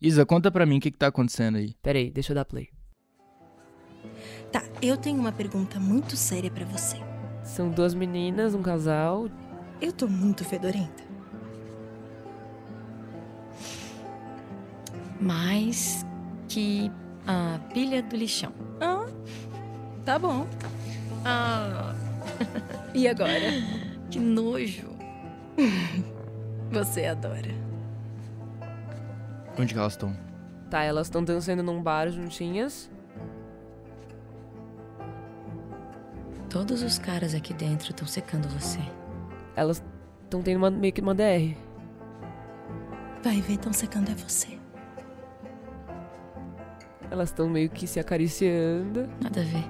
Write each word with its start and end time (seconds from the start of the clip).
Isa, 0.00 0.24
conta 0.24 0.50
pra 0.50 0.64
mim 0.64 0.78
o 0.78 0.80
que, 0.80 0.90
que 0.90 0.96
tá 0.98 1.08
acontecendo 1.08 1.56
aí. 1.58 1.74
Peraí, 1.82 2.10
deixa 2.10 2.32
eu 2.32 2.34
dar 2.34 2.44
play. 2.44 2.68
Tá, 4.50 4.62
eu 4.80 4.96
tenho 4.96 5.18
uma 5.20 5.30
pergunta 5.32 5.78
muito 5.78 6.16
séria 6.16 6.50
pra 6.50 6.64
você. 6.64 6.96
São 7.44 7.68
duas 7.70 7.92
meninas, 7.94 8.54
um 8.54 8.62
casal. 8.62 9.28
Eu 9.80 9.92
tô 9.92 10.08
muito 10.08 10.44
fedorenta. 10.44 11.04
Mais 15.20 16.04
que 16.48 16.90
a 17.26 17.58
pilha 17.72 18.02
do 18.02 18.16
lixão. 18.16 18.52
Ah, 18.80 19.06
tá 20.04 20.18
bom. 20.18 20.46
Ah, 21.24 21.94
E 22.94 23.06
agora? 23.06 23.50
que 24.10 24.18
nojo. 24.18 24.88
Você 26.72 27.04
adora. 27.04 27.69
Onde 29.58 29.74
que 29.74 29.78
elas 29.80 29.92
estão? 29.92 30.16
Tá, 30.70 30.82
elas 30.82 31.06
estão 31.08 31.22
dançando 31.24 31.62
num 31.62 31.82
bar 31.82 32.08
juntinhas. 32.10 32.90
Todos 36.48 36.82
os 36.82 36.98
caras 36.98 37.34
aqui 37.34 37.52
dentro 37.54 37.90
estão 37.90 38.06
secando 38.06 38.48
você. 38.48 38.80
Elas 39.54 39.82
estão 40.24 40.42
tendo 40.42 40.56
uma- 40.58 40.70
meio 40.70 40.92
que 40.92 41.00
uma 41.00 41.14
DR. 41.14 41.56
Vai 43.22 43.40
ver, 43.40 43.58
tão 43.58 43.72
secando 43.72 44.10
é 44.10 44.14
você. 44.14 44.58
Elas 47.10 47.28
estão 47.30 47.48
meio 47.48 47.68
que 47.68 47.86
se 47.86 47.98
acariciando. 48.00 49.08
Nada 49.20 49.40
a 49.40 49.44
ver. 49.44 49.64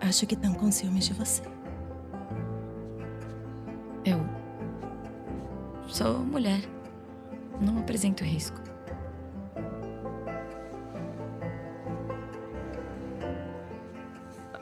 Acho 0.00 0.26
que 0.26 0.36
tão 0.36 0.52
com 0.54 0.70
ciúmes 0.70 1.06
de 1.06 1.14
você. 1.14 1.42
Eu 4.04 4.20
sou 5.86 6.18
mulher. 6.18 6.60
Não 7.62 7.78
apresento 7.78 8.24
risco. 8.24 8.60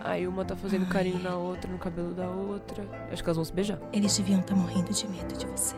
Aí 0.02 0.26
uma 0.26 0.44
tá 0.44 0.54
fazendo 0.54 0.86
carinho 0.86 1.22
na 1.22 1.36
outra, 1.36 1.70
no 1.70 1.78
cabelo 1.78 2.12
da 2.12 2.28
outra. 2.28 2.84
Acho 3.10 3.22
que 3.22 3.28
elas 3.28 3.36
vão 3.36 3.44
se 3.44 3.52
beijar. 3.52 3.78
Eles 3.92 4.16
deviam 4.18 4.40
estar 4.40 4.54
morrendo 4.54 4.92
de 4.92 5.08
medo 5.08 5.34
de 5.34 5.46
você. 5.46 5.74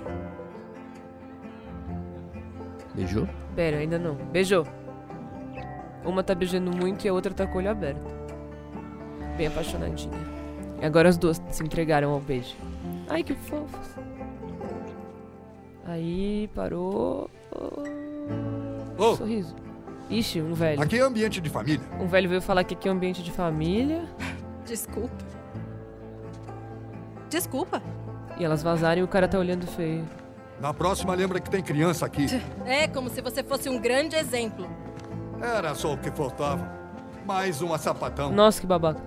Beijou? 2.95 3.29
Pera, 3.55 3.79
ainda 3.79 3.99
não. 3.99 4.15
Beijou. 4.15 4.67
Uma 6.05 6.25
tá 6.25 6.35
beijando 6.35 6.77
muito 6.77 7.05
e 7.05 7.09
a 7.09 7.13
outra 7.13 7.33
tá 7.33 7.47
com 7.47 7.55
o 7.55 7.59
olho 7.59 7.71
aberto. 7.71 8.03
Bem 9.37 9.47
apaixonadinha. 9.47 10.19
E 10.81 10.85
agora 10.85 11.09
as 11.09 11.17
duas 11.17 11.41
se 11.51 11.63
entregaram 11.63 12.11
ao 12.11 12.21
beijo. 12.21 12.57
Ai, 13.09 13.23
que 13.23 13.35
fofos. 13.35 14.02
Aí 16.13 16.49
parou. 16.55 17.31
Ô, 18.99 19.17
Sorriso. 19.17 19.57
Ixi, 20.11 20.43
um 20.43 20.53
velho. 20.53 20.83
aqui 20.83 20.99
é 20.99 21.01
ambiente 21.01 21.41
de 21.41 21.49
família. 21.49 21.81
Um 21.99 22.07
velho 22.07 22.29
veio 22.29 22.43
falar 22.43 22.65
que 22.65 22.75
aqui 22.75 22.87
é 22.87 22.93
um 22.93 22.95
ambiente 22.95 23.23
de 23.23 23.31
família. 23.33 24.05
Desculpa. 24.67 25.17
Desculpa. 27.31 27.83
E 28.39 28.45
elas 28.45 28.63
vazaram 28.63 29.01
e 29.01 29.05
o 29.05 29.09
cara 29.09 29.27
tá 29.27 29.39
olhando 29.39 29.67
feio. 29.67 30.07
Na 30.61 30.75
próxima, 30.75 31.15
lembra 31.15 31.41
que 31.41 31.49
tem 31.49 31.63
criança 31.63 32.05
aqui. 32.05 32.27
É 32.67 32.87
como 32.87 33.09
se 33.09 33.23
você 33.23 33.43
fosse 33.43 33.71
um 33.71 33.81
grande 33.81 34.15
exemplo. 34.15 34.69
Era 35.41 35.75
só 35.75 35.95
o 35.95 35.99
que 35.99 36.11
faltava. 36.11 36.71
Mais 37.25 37.63
uma 37.63 37.79
sapatão. 37.79 38.31
Nossa, 38.31 38.61
que 38.61 38.67
babaca. 38.67 39.01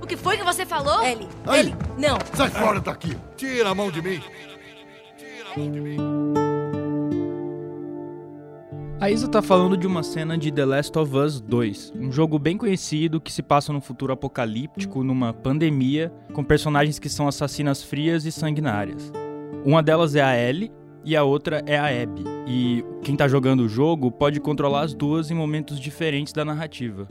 O 0.00 0.06
que 0.06 0.16
foi 0.16 0.36
que 0.36 0.44
você 0.44 0.64
falou? 0.64 1.02
Ellie. 1.02 1.28
Ellie, 1.52 1.74
não. 1.98 2.16
Sai 2.32 2.48
fora 2.48 2.80
daqui. 2.80 3.18
Tira 3.36 3.70
a 3.70 3.74
mão 3.74 3.90
de 3.90 4.00
mim. 4.00 4.22
A 8.98 9.10
Isa 9.10 9.28
tá 9.28 9.42
falando 9.42 9.76
de 9.76 9.86
uma 9.86 10.02
cena 10.02 10.38
de 10.38 10.50
The 10.50 10.64
Last 10.64 10.98
of 10.98 11.14
Us 11.14 11.42
2, 11.42 11.92
um 11.94 12.10
jogo 12.10 12.38
bem 12.38 12.56
conhecido 12.56 13.20
que 13.20 13.30
se 13.30 13.42
passa 13.42 13.70
num 13.70 13.80
futuro 13.80 14.14
apocalíptico, 14.14 15.04
numa 15.04 15.34
pandemia, 15.34 16.10
com 16.32 16.42
personagens 16.42 16.98
que 16.98 17.08
são 17.08 17.28
assassinas 17.28 17.82
frias 17.82 18.24
e 18.24 18.32
sanguinárias. 18.32 19.12
Uma 19.62 19.82
delas 19.82 20.14
é 20.14 20.22
a 20.22 20.34
Ellie 20.34 20.72
e 21.04 21.14
a 21.14 21.22
outra 21.22 21.62
é 21.66 21.78
a 21.78 22.02
Abby, 22.02 22.24
e 22.46 22.82
quem 23.02 23.14
tá 23.14 23.28
jogando 23.28 23.60
o 23.64 23.68
jogo 23.68 24.10
pode 24.10 24.40
controlar 24.40 24.82
as 24.82 24.94
duas 24.94 25.30
em 25.30 25.34
momentos 25.34 25.78
diferentes 25.78 26.32
da 26.32 26.46
narrativa. 26.46 27.06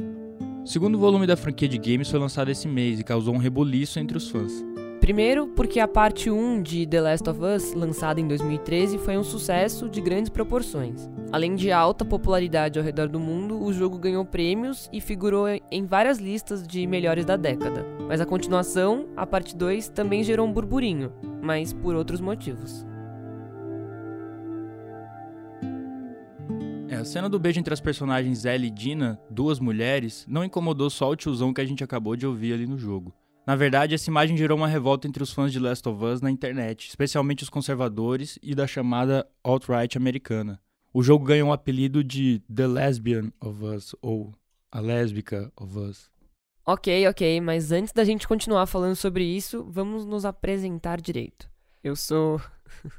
O 0.63 0.67
segundo 0.67 0.97
volume 0.97 1.27
da 1.27 1.37
franquia 1.37 1.67
de 1.67 1.77
games 1.77 2.09
foi 2.09 2.19
lançado 2.19 2.49
esse 2.49 2.67
mês 2.67 2.99
e 2.99 3.03
causou 3.03 3.35
um 3.35 3.39
rebuliço 3.39 3.99
entre 3.99 4.17
os 4.17 4.31
fãs. 4.31 4.65
Primeiro, 5.01 5.47
porque 5.47 5.79
a 5.79 5.87
parte 5.87 6.29
1 6.29 6.61
de 6.61 6.85
The 6.85 7.01
Last 7.01 7.27
of 7.27 7.41
Us, 7.43 7.73
lançada 7.73 8.21
em 8.21 8.27
2013, 8.27 8.99
foi 8.99 9.17
um 9.17 9.23
sucesso 9.23 9.89
de 9.89 9.99
grandes 9.99 10.29
proporções. 10.29 11.09
Além 11.31 11.55
de 11.55 11.71
alta 11.71 12.05
popularidade 12.05 12.77
ao 12.77 12.85
redor 12.85 13.09
do 13.09 13.19
mundo, 13.19 13.59
o 13.59 13.73
jogo 13.73 13.97
ganhou 13.97 14.23
prêmios 14.23 14.87
e 14.93 15.01
figurou 15.01 15.47
em 15.71 15.85
várias 15.87 16.19
listas 16.19 16.65
de 16.65 16.85
melhores 16.85 17.25
da 17.25 17.35
década. 17.35 17.83
Mas 18.07 18.21
a 18.21 18.27
continuação, 18.27 19.07
a 19.17 19.25
parte 19.25 19.55
2, 19.55 19.89
também 19.89 20.23
gerou 20.23 20.47
um 20.47 20.53
burburinho, 20.53 21.11
mas 21.41 21.73
por 21.73 21.95
outros 21.95 22.21
motivos. 22.21 22.85
É, 26.87 26.95
a 26.95 27.03
cena 27.03 27.27
do 27.27 27.39
beijo 27.39 27.59
entre 27.59 27.73
as 27.73 27.81
personagens 27.81 28.45
Ellie 28.45 28.67
e 28.67 28.71
Dina, 28.71 29.19
duas 29.31 29.59
mulheres, 29.59 30.27
não 30.29 30.43
incomodou 30.43 30.91
só 30.91 31.09
o 31.09 31.15
tiozão 31.15 31.51
que 31.51 31.61
a 31.61 31.65
gente 31.65 31.83
acabou 31.83 32.15
de 32.15 32.27
ouvir 32.27 32.53
ali 32.53 32.67
no 32.67 32.77
jogo. 32.77 33.11
Na 33.45 33.55
verdade, 33.55 33.95
essa 33.95 34.09
imagem 34.09 34.37
gerou 34.37 34.57
uma 34.57 34.67
revolta 34.67 35.07
entre 35.07 35.23
os 35.23 35.31
fãs 35.31 35.51
de 35.51 35.59
Last 35.59 35.87
of 35.89 36.03
Us 36.03 36.21
na 36.21 36.29
internet, 36.29 36.87
especialmente 36.87 37.43
os 37.43 37.49
conservadores 37.49 38.37
e 38.41 38.53
da 38.53 38.67
chamada 38.67 39.27
alt-right 39.43 39.97
americana. 39.97 40.59
O 40.93 41.01
jogo 41.01 41.25
ganhou 41.25 41.49
o 41.49 41.53
apelido 41.53 42.03
de 42.03 42.41
The 42.53 42.67
Lesbian 42.67 43.31
of 43.41 43.63
Us, 43.63 43.95
ou 44.01 44.33
A 44.71 44.79
Lésbica 44.79 45.51
of 45.55 45.77
Us. 45.77 46.09
Ok, 46.65 47.07
ok, 47.07 47.41
mas 47.41 47.71
antes 47.71 47.91
da 47.91 48.03
gente 48.03 48.27
continuar 48.27 48.67
falando 48.67 48.95
sobre 48.95 49.23
isso, 49.23 49.65
vamos 49.69 50.05
nos 50.05 50.25
apresentar 50.25 51.01
direito. 51.01 51.49
Eu 51.83 51.95
sou. 51.95 52.39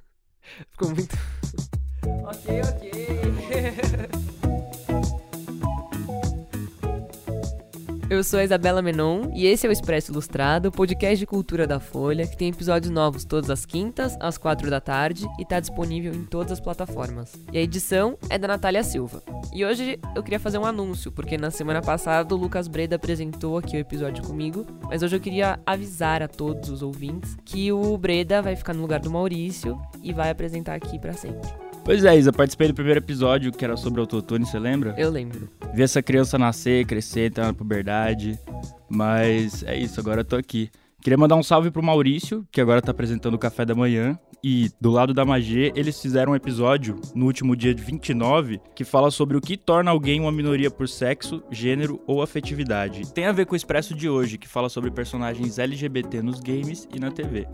Ficou 0.71 0.89
muito. 0.89 1.17
ok, 2.27 2.61
ok. 2.63 4.23
Eu 8.13 8.23
sou 8.23 8.41
a 8.41 8.45
Isabela 8.45 8.83
Menon 8.83 9.31
e 9.33 9.47
esse 9.47 9.67
é 9.67 9.71
o 9.71 9.73
Expresso 9.73 10.13
Ilustrado, 10.13 10.71
podcast 10.71 11.17
de 11.17 11.25
cultura 11.25 11.67
da 11.67 11.81
Folha, 11.81 12.27
que 12.27 12.37
tem 12.37 12.51
episódios 12.51 12.93
novos 12.93 13.25
todas 13.25 13.49
as 13.49 13.65
quintas, 13.65 14.19
às 14.21 14.37
quatro 14.37 14.69
da 14.69 14.83
tarde 14.83 15.27
e 15.39 15.47
tá 15.47 15.59
disponível 15.59 16.13
em 16.13 16.23
todas 16.27 16.53
as 16.53 16.61
plataformas. 16.61 17.33
E 17.51 17.57
a 17.57 17.63
edição 17.63 18.19
é 18.29 18.37
da 18.37 18.47
Natália 18.47 18.85
Silva. 18.85 19.23
E 19.51 19.65
hoje 19.65 19.99
eu 20.15 20.23
queria 20.23 20.39
fazer 20.39 20.59
um 20.59 20.67
anúncio, 20.67 21.11
porque 21.11 21.39
na 21.39 21.51
semana 21.51 21.81
passada 21.81 22.35
o 22.35 22.39
Lucas 22.39 22.69
Breda 22.69 22.97
apresentou 22.97 23.57
aqui 23.57 23.79
o 23.79 23.81
episódio 23.81 24.23
comigo, 24.23 24.67
mas 24.83 25.03
hoje 25.03 25.17
eu 25.17 25.21
queria 25.21 25.59
avisar 25.65 26.23
a 26.23 26.29
todos 26.29 26.69
os 26.69 26.83
ouvintes 26.83 27.35
que 27.47 27.73
o 27.73 27.97
Breda 27.97 28.43
vai 28.43 28.55
ficar 28.55 28.75
no 28.75 28.83
lugar 28.83 29.01
do 29.01 29.11
Maurício 29.11 29.81
e 30.03 30.13
vai 30.13 30.29
apresentar 30.29 30.75
aqui 30.75 30.99
pra 30.99 31.15
sempre. 31.15 31.62
Pois 31.85 32.05
é, 32.05 32.17
Isa, 32.17 32.33
participei 32.33 32.69
do 32.69 32.75
primeiro 32.75 33.01
episódio 33.01 33.51
que 33.51 33.65
era 33.65 33.77
sobre 33.77 34.01
autotune, 34.01 34.47
você 34.47 34.59
lembra? 34.59 34.95
Eu 34.97 35.11
lembro. 35.11 35.49
Vi 35.75 35.83
essa 35.83 36.01
criança 36.01 36.39
nascer, 36.39 36.87
crescer, 36.87 37.27
entrar 37.27 37.47
na 37.47 37.55
puberdade. 37.55 38.39
Mas 38.89 39.65
é 39.65 39.77
isso, 39.77 39.99
agora 39.99 40.21
eu 40.21 40.25
tô 40.25 40.37
aqui. 40.37 40.71
Queria 41.03 41.19
mandar 41.19 41.35
um 41.35 41.43
salve 41.43 41.73
pro 41.73 41.83
Maurício, 41.83 42.47
que 42.53 42.61
agora 42.61 42.81
tá 42.81 42.93
apresentando 42.93 43.35
o 43.35 43.39
café 43.39 43.65
da 43.65 43.75
manhã. 43.75 44.17
E 44.45 44.71
do 44.81 44.91
lado 44.91 45.13
da 45.13 45.25
Magê, 45.25 45.73
eles 45.75 46.01
fizeram 46.01 46.33
um 46.33 46.37
episódio 46.37 47.01
no 47.15 47.27
último 47.27 47.57
dia 47.57 47.75
de 47.75 47.83
29 47.83 48.61
que 48.75 48.85
fala 48.85 49.11
sobre 49.11 49.37
o 49.37 49.41
que 49.41 49.57
torna 49.57 49.91
alguém 49.91 50.21
uma 50.21 50.33
minoria 50.33 50.71
por 50.71 50.89
sexo, 50.89 51.43
gênero 51.51 52.01
ou 52.07 52.23
afetividade. 52.23 53.13
Tem 53.13 53.27
a 53.27 53.33
ver 53.33 53.47
com 53.47 53.55
o 53.55 53.57
expresso 53.57 53.95
de 53.95 54.09
hoje, 54.09 54.39
que 54.39 54.49
fala 54.49 54.69
sobre 54.69 54.91
personagens 54.91 55.59
LGBT 55.59 56.23
nos 56.23 56.41
games 56.41 56.89
e 56.95 57.01
na 57.01 57.11
TV. 57.11 57.47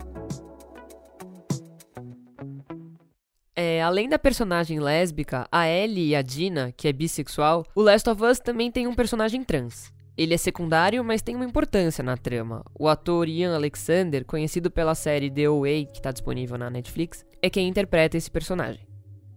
É, 3.61 3.81
além 3.81 4.07
da 4.07 4.17
personagem 4.17 4.79
lésbica, 4.79 5.45
a 5.51 5.67
Ellie 5.67 6.11
e 6.11 6.15
a 6.15 6.21
Dina, 6.21 6.73
que 6.77 6.87
é 6.87 6.93
bissexual, 6.93 7.65
o 7.75 7.81
Last 7.81 8.09
of 8.09 8.23
Us 8.23 8.39
também 8.39 8.71
tem 8.71 8.87
um 8.87 8.95
personagem 8.95 9.43
trans. 9.43 9.91
Ele 10.17 10.33
é 10.33 10.37
secundário, 10.37 11.03
mas 11.03 11.21
tem 11.21 11.35
uma 11.35 11.43
importância 11.43 12.01
na 12.01 12.15
trama. 12.15 12.63
O 12.73 12.87
ator 12.87 13.27
Ian 13.27 13.53
Alexander, 13.53 14.23
conhecido 14.23 14.71
pela 14.71 14.95
série 14.95 15.29
The 15.29 15.43
Away, 15.43 15.87
que 15.87 15.97
está 15.97 16.09
disponível 16.09 16.57
na 16.57 16.69
Netflix, 16.69 17.25
é 17.41 17.49
quem 17.49 17.67
interpreta 17.67 18.15
esse 18.15 18.31
personagem. 18.31 18.88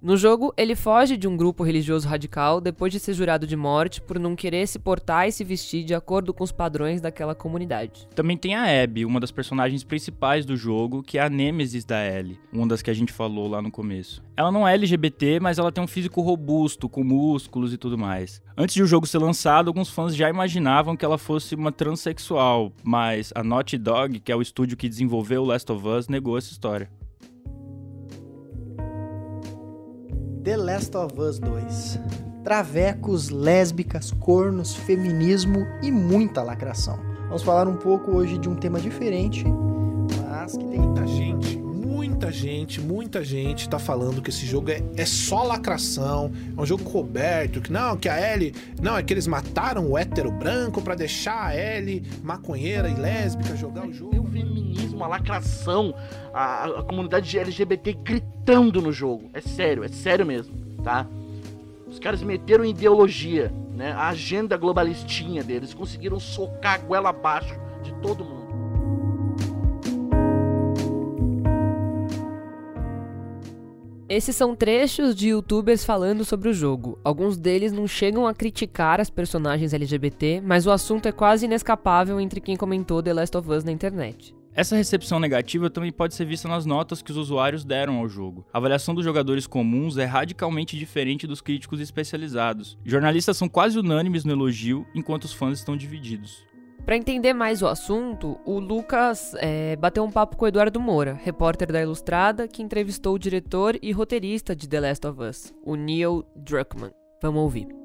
No 0.03 0.17
jogo, 0.17 0.53
ele 0.57 0.75
foge 0.75 1.17
de 1.17 1.29
um 1.29 1.37
grupo 1.37 1.63
religioso 1.63 2.09
radical 2.09 2.61
depois 2.61 2.93
de 2.93 2.99
ser 2.99 3.15
jurado 3.15 3.47
de 3.47 3.55
morte 3.55 4.01
por 4.01 4.19
não 4.19 4.35
querer 4.35 4.67
se 4.67 4.77
portar 4.77 5.29
e 5.29 5.33
se 5.33 5.45
vestir 5.45 5.85
de 5.85 5.95
acordo 5.95 6.35
com 6.35 6.43
os 6.43 6.51
padrões 6.51 7.01
daquela 7.01 7.37
comunidade. 7.37 8.09
Também 8.13 8.37
tem 8.37 8.57
a 8.57 8.83
Abby, 8.83 9.05
uma 9.05 9.21
das 9.21 9.31
personagens 9.31 9.85
principais 9.85 10.45
do 10.45 10.57
jogo, 10.57 11.05
que 11.05 11.19
é 11.19 11.23
a 11.23 11.31
Nêmesis 11.31 11.85
da 11.85 12.05
Ellie, 12.05 12.37
uma 12.53 12.67
das 12.67 12.83
que 12.83 12.91
a 12.91 12.95
gente 12.95 13.13
falou 13.13 13.47
lá 13.47 13.63
no 13.63 13.71
começo. 13.71 14.21
Ela 14.37 14.51
não 14.51 14.67
é 14.67 14.75
LGBT, 14.75 15.39
mas 15.39 15.61
ela 15.61 15.71
tem 15.71 15.85
um 15.85 15.87
físico 15.87 16.21
robusto, 16.21 16.89
com 16.89 17.05
músculos 17.05 17.73
e 17.73 17.77
tudo 17.79 17.97
mais. 17.97 18.43
Antes 18.57 18.75
de 18.75 18.83
o 18.83 18.87
jogo 18.89 19.07
ser 19.07 19.19
lançado, 19.19 19.69
alguns 19.69 19.89
fãs 19.89 20.17
já 20.17 20.29
imaginavam 20.29 20.97
que 20.97 21.05
ela 21.05 21.17
fosse 21.17 21.55
uma 21.55 21.71
transexual, 21.71 22.73
mas 22.83 23.33
a 23.37 23.45
Naughty 23.45 23.79
Dog, 23.79 24.19
que 24.19 24.33
é 24.33 24.37
o 24.37 24.43
estúdio 24.43 24.77
que 24.77 24.89
desenvolveu 24.89 25.45
Last 25.45 25.71
of 25.71 25.87
Us, 25.87 26.09
negou 26.09 26.37
essa 26.37 26.51
história. 26.51 26.91
The 30.43 30.57
Last 30.57 30.97
of 30.97 31.21
Us 31.21 31.39
2. 31.39 32.01
Travecos, 32.43 33.29
lésbicas, 33.29 34.11
cornos, 34.11 34.75
feminismo 34.75 35.65
e 35.81 35.93
muita 35.93 36.43
lacração. 36.43 36.99
Vamos 37.27 37.45
falar 37.45 37.69
um 37.69 37.77
pouco 37.77 38.11
hoje 38.11 38.37
de 38.39 38.49
um 38.49 38.57
tema 38.57 38.81
diferente, 38.81 39.45
mas 40.29 40.57
que 40.57 40.65
tem 40.65 40.81
muita 40.81 41.07
gente, 41.07 41.62
muita 42.03 42.33
gente, 42.33 42.81
muita 42.81 43.23
gente 43.23 43.69
tá 43.69 43.79
falando 43.79 44.21
que 44.21 44.31
esse 44.31 44.45
jogo 44.45 44.73
é, 44.73 44.83
é 44.97 45.07
só 45.07 45.45
lacração, 45.45 46.33
é 46.57 46.61
um 46.61 46.67
jogo 46.67 46.83
coberto, 46.83 47.61
que 47.61 47.71
não, 47.71 47.97
que 47.97 48.09
a 48.09 48.33
Ellie, 48.33 48.53
não, 48.81 48.97
é 48.97 49.05
que 49.05 49.15
eles 49.15 49.29
mataram 49.29 49.89
o 49.89 49.97
hétero 49.97 50.33
branco 50.33 50.83
para 50.83 50.97
deixar 50.97 51.47
a 51.47 51.57
Ellie 51.57 52.03
maconheira 52.21 52.89
e 52.89 52.95
lésbica 52.95 53.57
jogar 53.57 53.87
o 53.87 53.93
jogo. 53.93 54.17
É 54.17 54.19
o 54.19 54.25
feminismo, 54.25 55.05
a 55.05 55.07
lacração, 55.07 55.95
a, 56.35 56.65
a 56.65 56.83
comunidade 56.83 57.39
LGBT 57.39 57.93
gritando 57.93 58.83
no 58.83 58.93
jogo. 58.93 59.31
É 59.33 59.41
sério, 59.41 59.85
é 59.85 59.89
sério 59.89 60.27
mesmo, 60.27 60.57
tá? 60.83 61.07
Os 61.87 62.01
caras 62.01 62.21
meteram 62.21 62.65
ideologia, 62.65 63.53
né? 63.77 63.93
A 63.93 64.09
agenda 64.09 64.57
globalistinha 64.57 65.45
deles. 65.45 65.73
Conseguiram 65.73 66.19
socar 66.19 66.75
a 66.75 66.79
goela 66.79 67.11
abaixo 67.11 67.55
de 67.85 67.93
todo 68.01 68.25
mundo. 68.25 68.42
Esses 74.15 74.37
são 74.37 74.55
trechos 74.55 75.15
de 75.15 75.29
youtubers 75.29 75.87
falando 75.87 76.23
sobre 76.23 76.51
o 76.51 76.53
jogo. 76.53 76.99
Alguns 77.03 77.39
deles 77.39 77.73
não 77.73 77.89
chegam 77.89 78.27
a 78.27 78.35
criticar 78.35 79.01
as 79.01 79.09
personagens 79.09 79.73
LGBT, 79.73 80.43
mas 80.45 80.67
o 80.67 80.71
assunto 80.71 81.09
é 81.09 81.13
quase 81.13 81.47
inescapável 81.47 82.21
entre 82.21 82.39
quem 82.39 82.55
comentou 82.55 83.03
The 83.03 83.15
Last 83.15 83.35
of 83.35 83.51
Us 83.51 83.65
na 83.65 83.73
internet. 83.73 84.35
Essa 84.55 84.77
recepção 84.77 85.19
negativa 85.19 85.71
também 85.71 85.91
pode 85.91 86.15
ser 86.15 86.27
vista 86.27 86.47
nas 86.47 86.67
notas 86.67 87.01
que 87.01 87.11
os 87.11 87.17
usuários 87.17 87.65
deram 87.65 87.97
ao 87.97 88.07
jogo. 88.07 88.45
A 88.53 88.59
avaliação 88.59 88.95
dos 88.95 89.03
jogadores 89.03 89.47
comuns 89.47 89.97
é 89.97 90.05
radicalmente 90.05 90.79
diferente 90.79 91.27
dos 91.27 91.41
críticos 91.41 91.81
especializados. 91.81 92.77
Jornalistas 92.85 93.39
são 93.39 93.49
quase 93.49 93.79
unânimes 93.79 94.27
no 94.27 94.33
elogio, 94.33 94.87
enquanto 94.95 95.25
os 95.25 95.33
fãs 95.33 95.59
estão 95.59 95.75
divididos. 95.75 96.45
Para 96.85 96.97
entender 96.97 97.33
mais 97.33 97.63
o 97.63 97.67
assunto, 97.67 98.39
o 98.45 98.59
Lucas 98.59 99.35
é, 99.39 99.77
bateu 99.77 100.05
um 100.05 100.11
papo 100.11 100.37
com 100.37 100.45
o 100.45 100.49
Eduardo 100.49 100.81
Moura, 100.81 101.15
repórter 101.15 101.71
da 101.71 101.81
Ilustrada, 101.81 102.49
que 102.49 102.63
entrevistou 102.63 103.15
o 103.15 103.19
diretor 103.19 103.79
e 103.81 103.93
roteirista 103.93 104.55
de 104.55 104.69
The 104.69 104.81
Last 104.81 105.07
of 105.07 105.23
Us, 105.23 105.55
o 105.63 105.77
Neil 105.77 106.25
Druckmann. 106.35 106.93
Vamos 107.23 107.41
ouvir. 107.41 107.83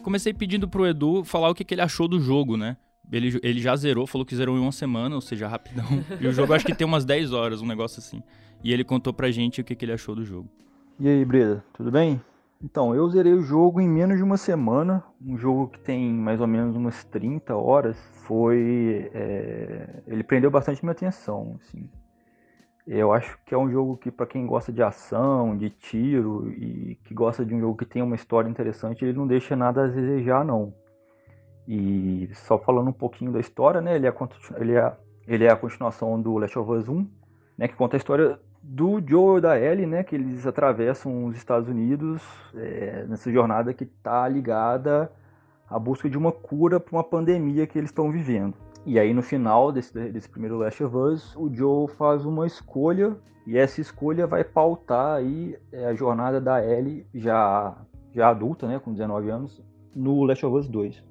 comecei 0.00 0.34
pedindo 0.34 0.66
pro 0.66 0.86
Edu 0.86 1.22
falar 1.22 1.48
o 1.50 1.54
que, 1.54 1.64
que 1.64 1.72
ele 1.72 1.80
achou 1.80 2.08
do 2.08 2.18
jogo, 2.18 2.56
né? 2.56 2.76
Ele, 3.12 3.38
ele 3.42 3.60
já 3.60 3.74
zerou, 3.76 4.06
falou 4.06 4.24
que 4.24 4.34
zerou 4.34 4.56
em 4.56 4.60
uma 4.60 4.72
semana, 4.72 5.14
ou 5.14 5.20
seja, 5.20 5.46
rapidão. 5.48 5.84
E 6.20 6.26
o 6.26 6.32
jogo 6.32 6.52
acho 6.52 6.64
que 6.64 6.74
tem 6.74 6.86
umas 6.86 7.04
10 7.04 7.32
horas, 7.32 7.62
um 7.62 7.66
negócio 7.66 8.00
assim. 8.00 8.22
E 8.62 8.72
ele 8.72 8.84
contou 8.84 9.12
pra 9.12 9.30
gente 9.30 9.60
o 9.60 9.64
que, 9.64 9.74
que 9.74 9.84
ele 9.84 9.92
achou 9.92 10.14
do 10.14 10.24
jogo. 10.24 10.48
E 10.98 11.08
aí, 11.08 11.24
Breda, 11.24 11.64
tudo 11.72 11.90
bem? 11.90 12.20
Então, 12.62 12.94
eu 12.94 13.08
zerei 13.08 13.32
o 13.32 13.40
jogo 13.40 13.80
em 13.80 13.88
menos 13.88 14.18
de 14.18 14.22
uma 14.22 14.36
semana. 14.36 15.02
Um 15.24 15.38
jogo 15.38 15.68
que 15.68 15.80
tem 15.80 16.12
mais 16.12 16.40
ou 16.40 16.46
menos 16.46 16.76
umas 16.76 17.02
30 17.04 17.56
horas. 17.56 17.96
Foi. 18.26 19.10
É... 19.14 20.02
Ele 20.06 20.22
prendeu 20.22 20.50
bastante 20.50 20.84
minha 20.84 20.92
atenção. 20.92 21.58
Assim. 21.58 21.88
Eu 22.86 23.12
acho 23.12 23.38
que 23.46 23.54
é 23.54 23.58
um 23.58 23.70
jogo 23.70 23.96
que, 23.96 24.10
para 24.10 24.26
quem 24.26 24.46
gosta 24.46 24.70
de 24.70 24.82
ação, 24.82 25.56
de 25.56 25.70
tiro 25.70 26.50
e 26.50 26.96
que 27.04 27.14
gosta 27.14 27.46
de 27.46 27.54
um 27.54 27.60
jogo 27.60 27.78
que 27.78 27.86
tem 27.86 28.02
uma 28.02 28.14
história 28.16 28.48
interessante, 28.48 29.04
ele 29.04 29.16
não 29.16 29.26
deixa 29.26 29.56
nada 29.56 29.84
a 29.84 29.86
desejar, 29.86 30.44
não. 30.44 30.74
E 31.66 32.28
só 32.34 32.58
falando 32.58 32.88
um 32.88 32.92
pouquinho 32.92 33.32
da 33.32 33.40
história, 33.40 33.80
né? 33.80 33.96
Ele 33.96 34.06
é, 34.06 34.14
ele 34.58 34.72
é, 34.76 34.96
ele 35.26 35.44
é 35.44 35.50
a 35.50 35.56
continuação 35.56 36.20
do 36.20 36.36
Last 36.36 36.58
of 36.58 36.70
Us 36.72 36.88
1, 36.88 37.06
né? 37.56 37.68
Que 37.68 37.74
conta 37.74 37.96
a 37.96 37.98
história 37.98 38.38
do 38.62 39.02
Joe 39.04 39.38
e 39.38 39.40
da 39.40 39.58
Ellie, 39.58 39.86
né? 39.86 40.02
Que 40.02 40.14
eles 40.14 40.46
atravessam 40.46 41.26
os 41.26 41.36
Estados 41.36 41.68
Unidos 41.68 42.22
é, 42.54 43.04
nessa 43.08 43.30
jornada 43.30 43.72
que 43.72 43.84
está 43.84 44.28
ligada 44.28 45.10
à 45.68 45.78
busca 45.78 46.08
de 46.08 46.18
uma 46.18 46.32
cura 46.32 46.78
para 46.78 46.96
uma 46.96 47.04
pandemia 47.04 47.66
que 47.66 47.78
eles 47.78 47.90
estão 47.90 48.10
vivendo. 48.10 48.54
E 48.84 48.98
aí 48.98 49.12
no 49.12 49.22
final 49.22 49.70
desse, 49.70 49.92
desse 50.10 50.28
primeiro 50.28 50.58
Last 50.58 50.82
of 50.82 50.96
Us, 50.96 51.36
o 51.36 51.52
Joe 51.52 51.88
faz 51.88 52.24
uma 52.24 52.46
escolha 52.46 53.16
e 53.46 53.56
essa 53.58 53.80
escolha 53.80 54.26
vai 54.26 54.44
pautar 54.44 55.16
aí 55.16 55.56
é, 55.72 55.86
a 55.86 55.94
jornada 55.94 56.40
da 56.40 56.64
Ellie 56.64 57.06
já, 57.14 57.76
já 58.12 58.28
adulta, 58.28 58.66
né, 58.66 58.78
com 58.78 58.92
19 58.92 59.30
anos, 59.30 59.62
no 59.94 60.24
Last 60.24 60.44
of 60.44 60.56
Us 60.56 60.68
2. 60.68 61.02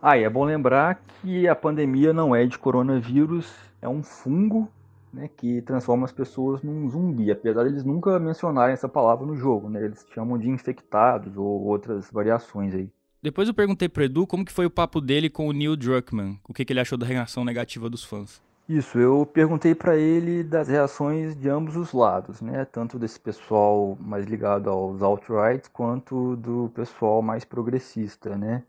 Ah, 0.00 0.16
e 0.16 0.22
é 0.22 0.30
bom 0.30 0.44
lembrar 0.44 1.02
que 1.20 1.48
a 1.48 1.56
pandemia 1.56 2.12
não 2.12 2.34
é 2.34 2.46
de 2.46 2.58
coronavírus, 2.58 3.52
é 3.82 3.88
um 3.88 4.02
fungo 4.02 4.68
né, 5.12 5.28
que 5.36 5.62
transforma 5.62 6.04
as 6.04 6.12
pessoas 6.12 6.62
num 6.62 6.88
zumbi, 6.88 7.30
apesar 7.30 7.64
de 7.64 7.70
eles 7.70 7.84
nunca 7.84 8.18
mencionarem 8.18 8.72
essa 8.72 8.88
palavra 8.88 9.26
no 9.26 9.36
jogo, 9.36 9.68
né, 9.68 9.84
eles 9.84 10.06
chamam 10.12 10.38
de 10.38 10.48
infectados 10.48 11.36
ou 11.36 11.64
outras 11.64 12.10
variações 12.10 12.74
aí. 12.74 12.90
Depois 13.22 13.48
eu 13.48 13.54
perguntei 13.54 13.88
pro 13.88 14.04
Edu 14.04 14.26
como 14.26 14.44
que 14.44 14.52
foi 14.52 14.66
o 14.66 14.70
papo 14.70 15.00
dele 15.00 15.28
com 15.28 15.48
o 15.48 15.52
Neil 15.52 15.76
Druckmann, 15.76 16.38
o 16.48 16.54
que, 16.54 16.64
que 16.64 16.72
ele 16.72 16.80
achou 16.80 16.96
da 16.96 17.06
reação 17.06 17.44
negativa 17.44 17.90
dos 17.90 18.04
fãs. 18.04 18.40
Isso, 18.68 18.98
eu 18.98 19.24
perguntei 19.24 19.74
para 19.74 19.96
ele 19.96 20.44
das 20.44 20.68
reações 20.68 21.34
de 21.34 21.48
ambos 21.48 21.74
os 21.74 21.94
lados, 21.94 22.42
né? 22.42 22.66
Tanto 22.66 22.98
desse 22.98 23.18
pessoal 23.18 23.96
mais 23.98 24.26
ligado 24.26 24.68
aos 24.68 25.02
alt-right 25.02 25.70
quanto 25.70 26.36
do 26.36 26.70
pessoal 26.74 27.22
mais 27.22 27.46
progressista, 27.46 28.36
né? 28.36 28.62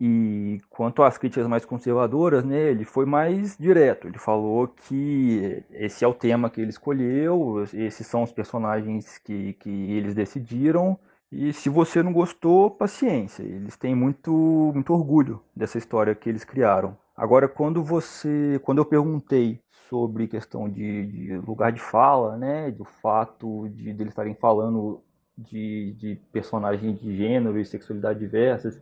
E 0.00 0.60
quanto 0.68 1.02
às 1.02 1.16
críticas 1.16 1.46
mais 1.46 1.64
conservadoras, 1.64 2.44
né, 2.44 2.70
ele 2.70 2.84
foi 2.84 3.06
mais 3.06 3.56
direto. 3.56 4.08
Ele 4.08 4.18
falou 4.18 4.68
que 4.68 5.62
esse 5.70 6.04
é 6.04 6.08
o 6.08 6.14
tema 6.14 6.50
que 6.50 6.60
ele 6.60 6.70
escolheu, 6.70 7.64
esses 7.72 8.06
são 8.06 8.22
os 8.22 8.32
personagens 8.32 9.18
que, 9.18 9.52
que 9.54 9.70
eles 9.92 10.14
decidiram, 10.14 10.98
e 11.30 11.52
se 11.52 11.68
você 11.68 12.00
não 12.02 12.12
gostou, 12.12 12.70
paciência. 12.70 13.42
Eles 13.42 13.76
têm 13.76 13.94
muito, 13.94 14.30
muito 14.72 14.92
orgulho 14.92 15.42
dessa 15.54 15.78
história 15.78 16.14
que 16.14 16.28
eles 16.28 16.44
criaram. 16.44 16.96
Agora, 17.16 17.48
quando 17.48 17.82
você, 17.82 18.60
quando 18.62 18.78
eu 18.78 18.84
perguntei 18.84 19.60
sobre 19.88 20.28
questão 20.28 20.68
de, 20.68 21.06
de 21.06 21.36
lugar 21.38 21.72
de 21.72 21.80
fala, 21.80 22.36
né, 22.36 22.70
do 22.70 22.84
fato 22.84 23.68
de, 23.68 23.92
de 23.92 24.02
eles 24.02 24.12
estarem 24.12 24.34
falando 24.34 25.02
de, 25.36 25.92
de 25.98 26.20
personagens 26.32 27.00
de 27.00 27.16
gênero 27.16 27.58
e 27.58 27.64
sexualidade 27.64 28.20
diversas, 28.20 28.80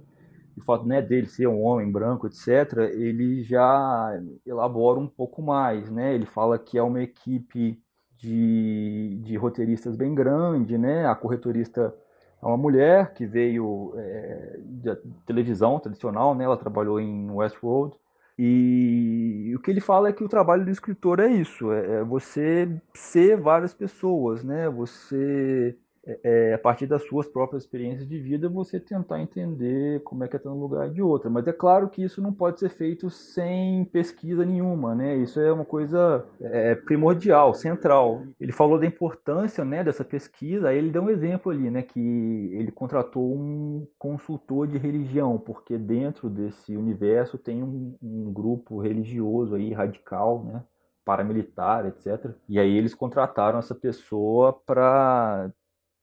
o 0.56 0.62
fato 0.62 0.86
né, 0.86 1.00
dele 1.00 1.26
ser 1.26 1.46
um 1.46 1.62
homem 1.62 1.90
branco, 1.90 2.26
etc., 2.26 2.90
ele 2.92 3.42
já 3.42 4.20
elabora 4.46 4.98
um 4.98 5.06
pouco 5.06 5.42
mais, 5.42 5.90
né? 5.90 6.14
Ele 6.14 6.26
fala 6.26 6.58
que 6.58 6.76
é 6.76 6.82
uma 6.82 7.02
equipe 7.02 7.80
de, 8.16 9.18
de 9.22 9.36
roteiristas 9.36 9.96
bem 9.96 10.14
grande, 10.14 10.78
né? 10.78 11.06
A 11.06 11.14
corretorista 11.14 11.94
é 12.42 12.46
uma 12.46 12.56
mulher 12.56 13.14
que 13.14 13.26
veio 13.26 13.94
é, 13.96 14.58
da 14.60 14.96
televisão 15.26 15.78
tradicional, 15.78 16.34
né? 16.34 16.44
Ela 16.44 16.56
trabalhou 16.56 17.00
em 17.00 17.30
Westworld. 17.30 17.96
E 18.38 19.52
o 19.54 19.60
que 19.60 19.70
ele 19.70 19.80
fala 19.80 20.08
é 20.08 20.12
que 20.12 20.24
o 20.24 20.28
trabalho 20.28 20.64
do 20.64 20.70
escritor 20.70 21.20
é 21.20 21.28
isso, 21.28 21.70
é, 21.70 22.00
é 22.00 22.04
você 22.04 22.68
ser 22.94 23.36
várias 23.36 23.74
pessoas, 23.74 24.42
né? 24.42 24.68
Você 24.70 25.76
é, 26.04 26.20
é, 26.24 26.54
a 26.54 26.58
partir 26.58 26.86
das 26.86 27.04
suas 27.06 27.28
próprias 27.28 27.62
experiências 27.62 28.08
de 28.08 28.18
vida, 28.18 28.48
você 28.48 28.80
tentar 28.80 29.20
entender 29.20 30.02
como 30.02 30.24
é 30.24 30.28
que 30.28 30.34
é 30.34 30.38
estar 30.38 30.50
lugar 30.50 30.90
de 30.90 31.00
outra. 31.00 31.30
Mas 31.30 31.46
é 31.46 31.52
claro 31.52 31.88
que 31.88 32.02
isso 32.02 32.20
não 32.20 32.32
pode 32.32 32.58
ser 32.58 32.70
feito 32.70 33.08
sem 33.08 33.84
pesquisa 33.84 34.44
nenhuma, 34.44 34.94
né? 34.94 35.16
Isso 35.16 35.40
é 35.40 35.52
uma 35.52 35.64
coisa 35.64 36.24
é, 36.40 36.74
primordial, 36.74 37.54
central. 37.54 38.22
Ele 38.40 38.52
falou 38.52 38.78
da 38.80 38.86
importância 38.86 39.64
né, 39.64 39.84
dessa 39.84 40.04
pesquisa, 40.04 40.68
aí 40.68 40.78
ele 40.78 40.90
deu 40.90 41.02
um 41.02 41.10
exemplo 41.10 41.52
ali, 41.52 41.70
né? 41.70 41.82
Que 41.82 42.50
ele 42.52 42.72
contratou 42.72 43.32
um 43.34 43.86
consultor 43.96 44.66
de 44.66 44.78
religião, 44.78 45.38
porque 45.38 45.78
dentro 45.78 46.28
desse 46.28 46.76
universo 46.76 47.38
tem 47.38 47.62
um, 47.62 47.96
um 48.02 48.32
grupo 48.32 48.80
religioso 48.80 49.54
aí, 49.54 49.72
radical, 49.72 50.44
né? 50.44 50.64
paramilitar, 51.04 51.86
etc. 51.86 52.32
E 52.48 52.58
aí 52.58 52.76
eles 52.76 52.94
contrataram 52.94 53.58
essa 53.58 53.74
pessoa 53.74 54.52
para 54.52 55.50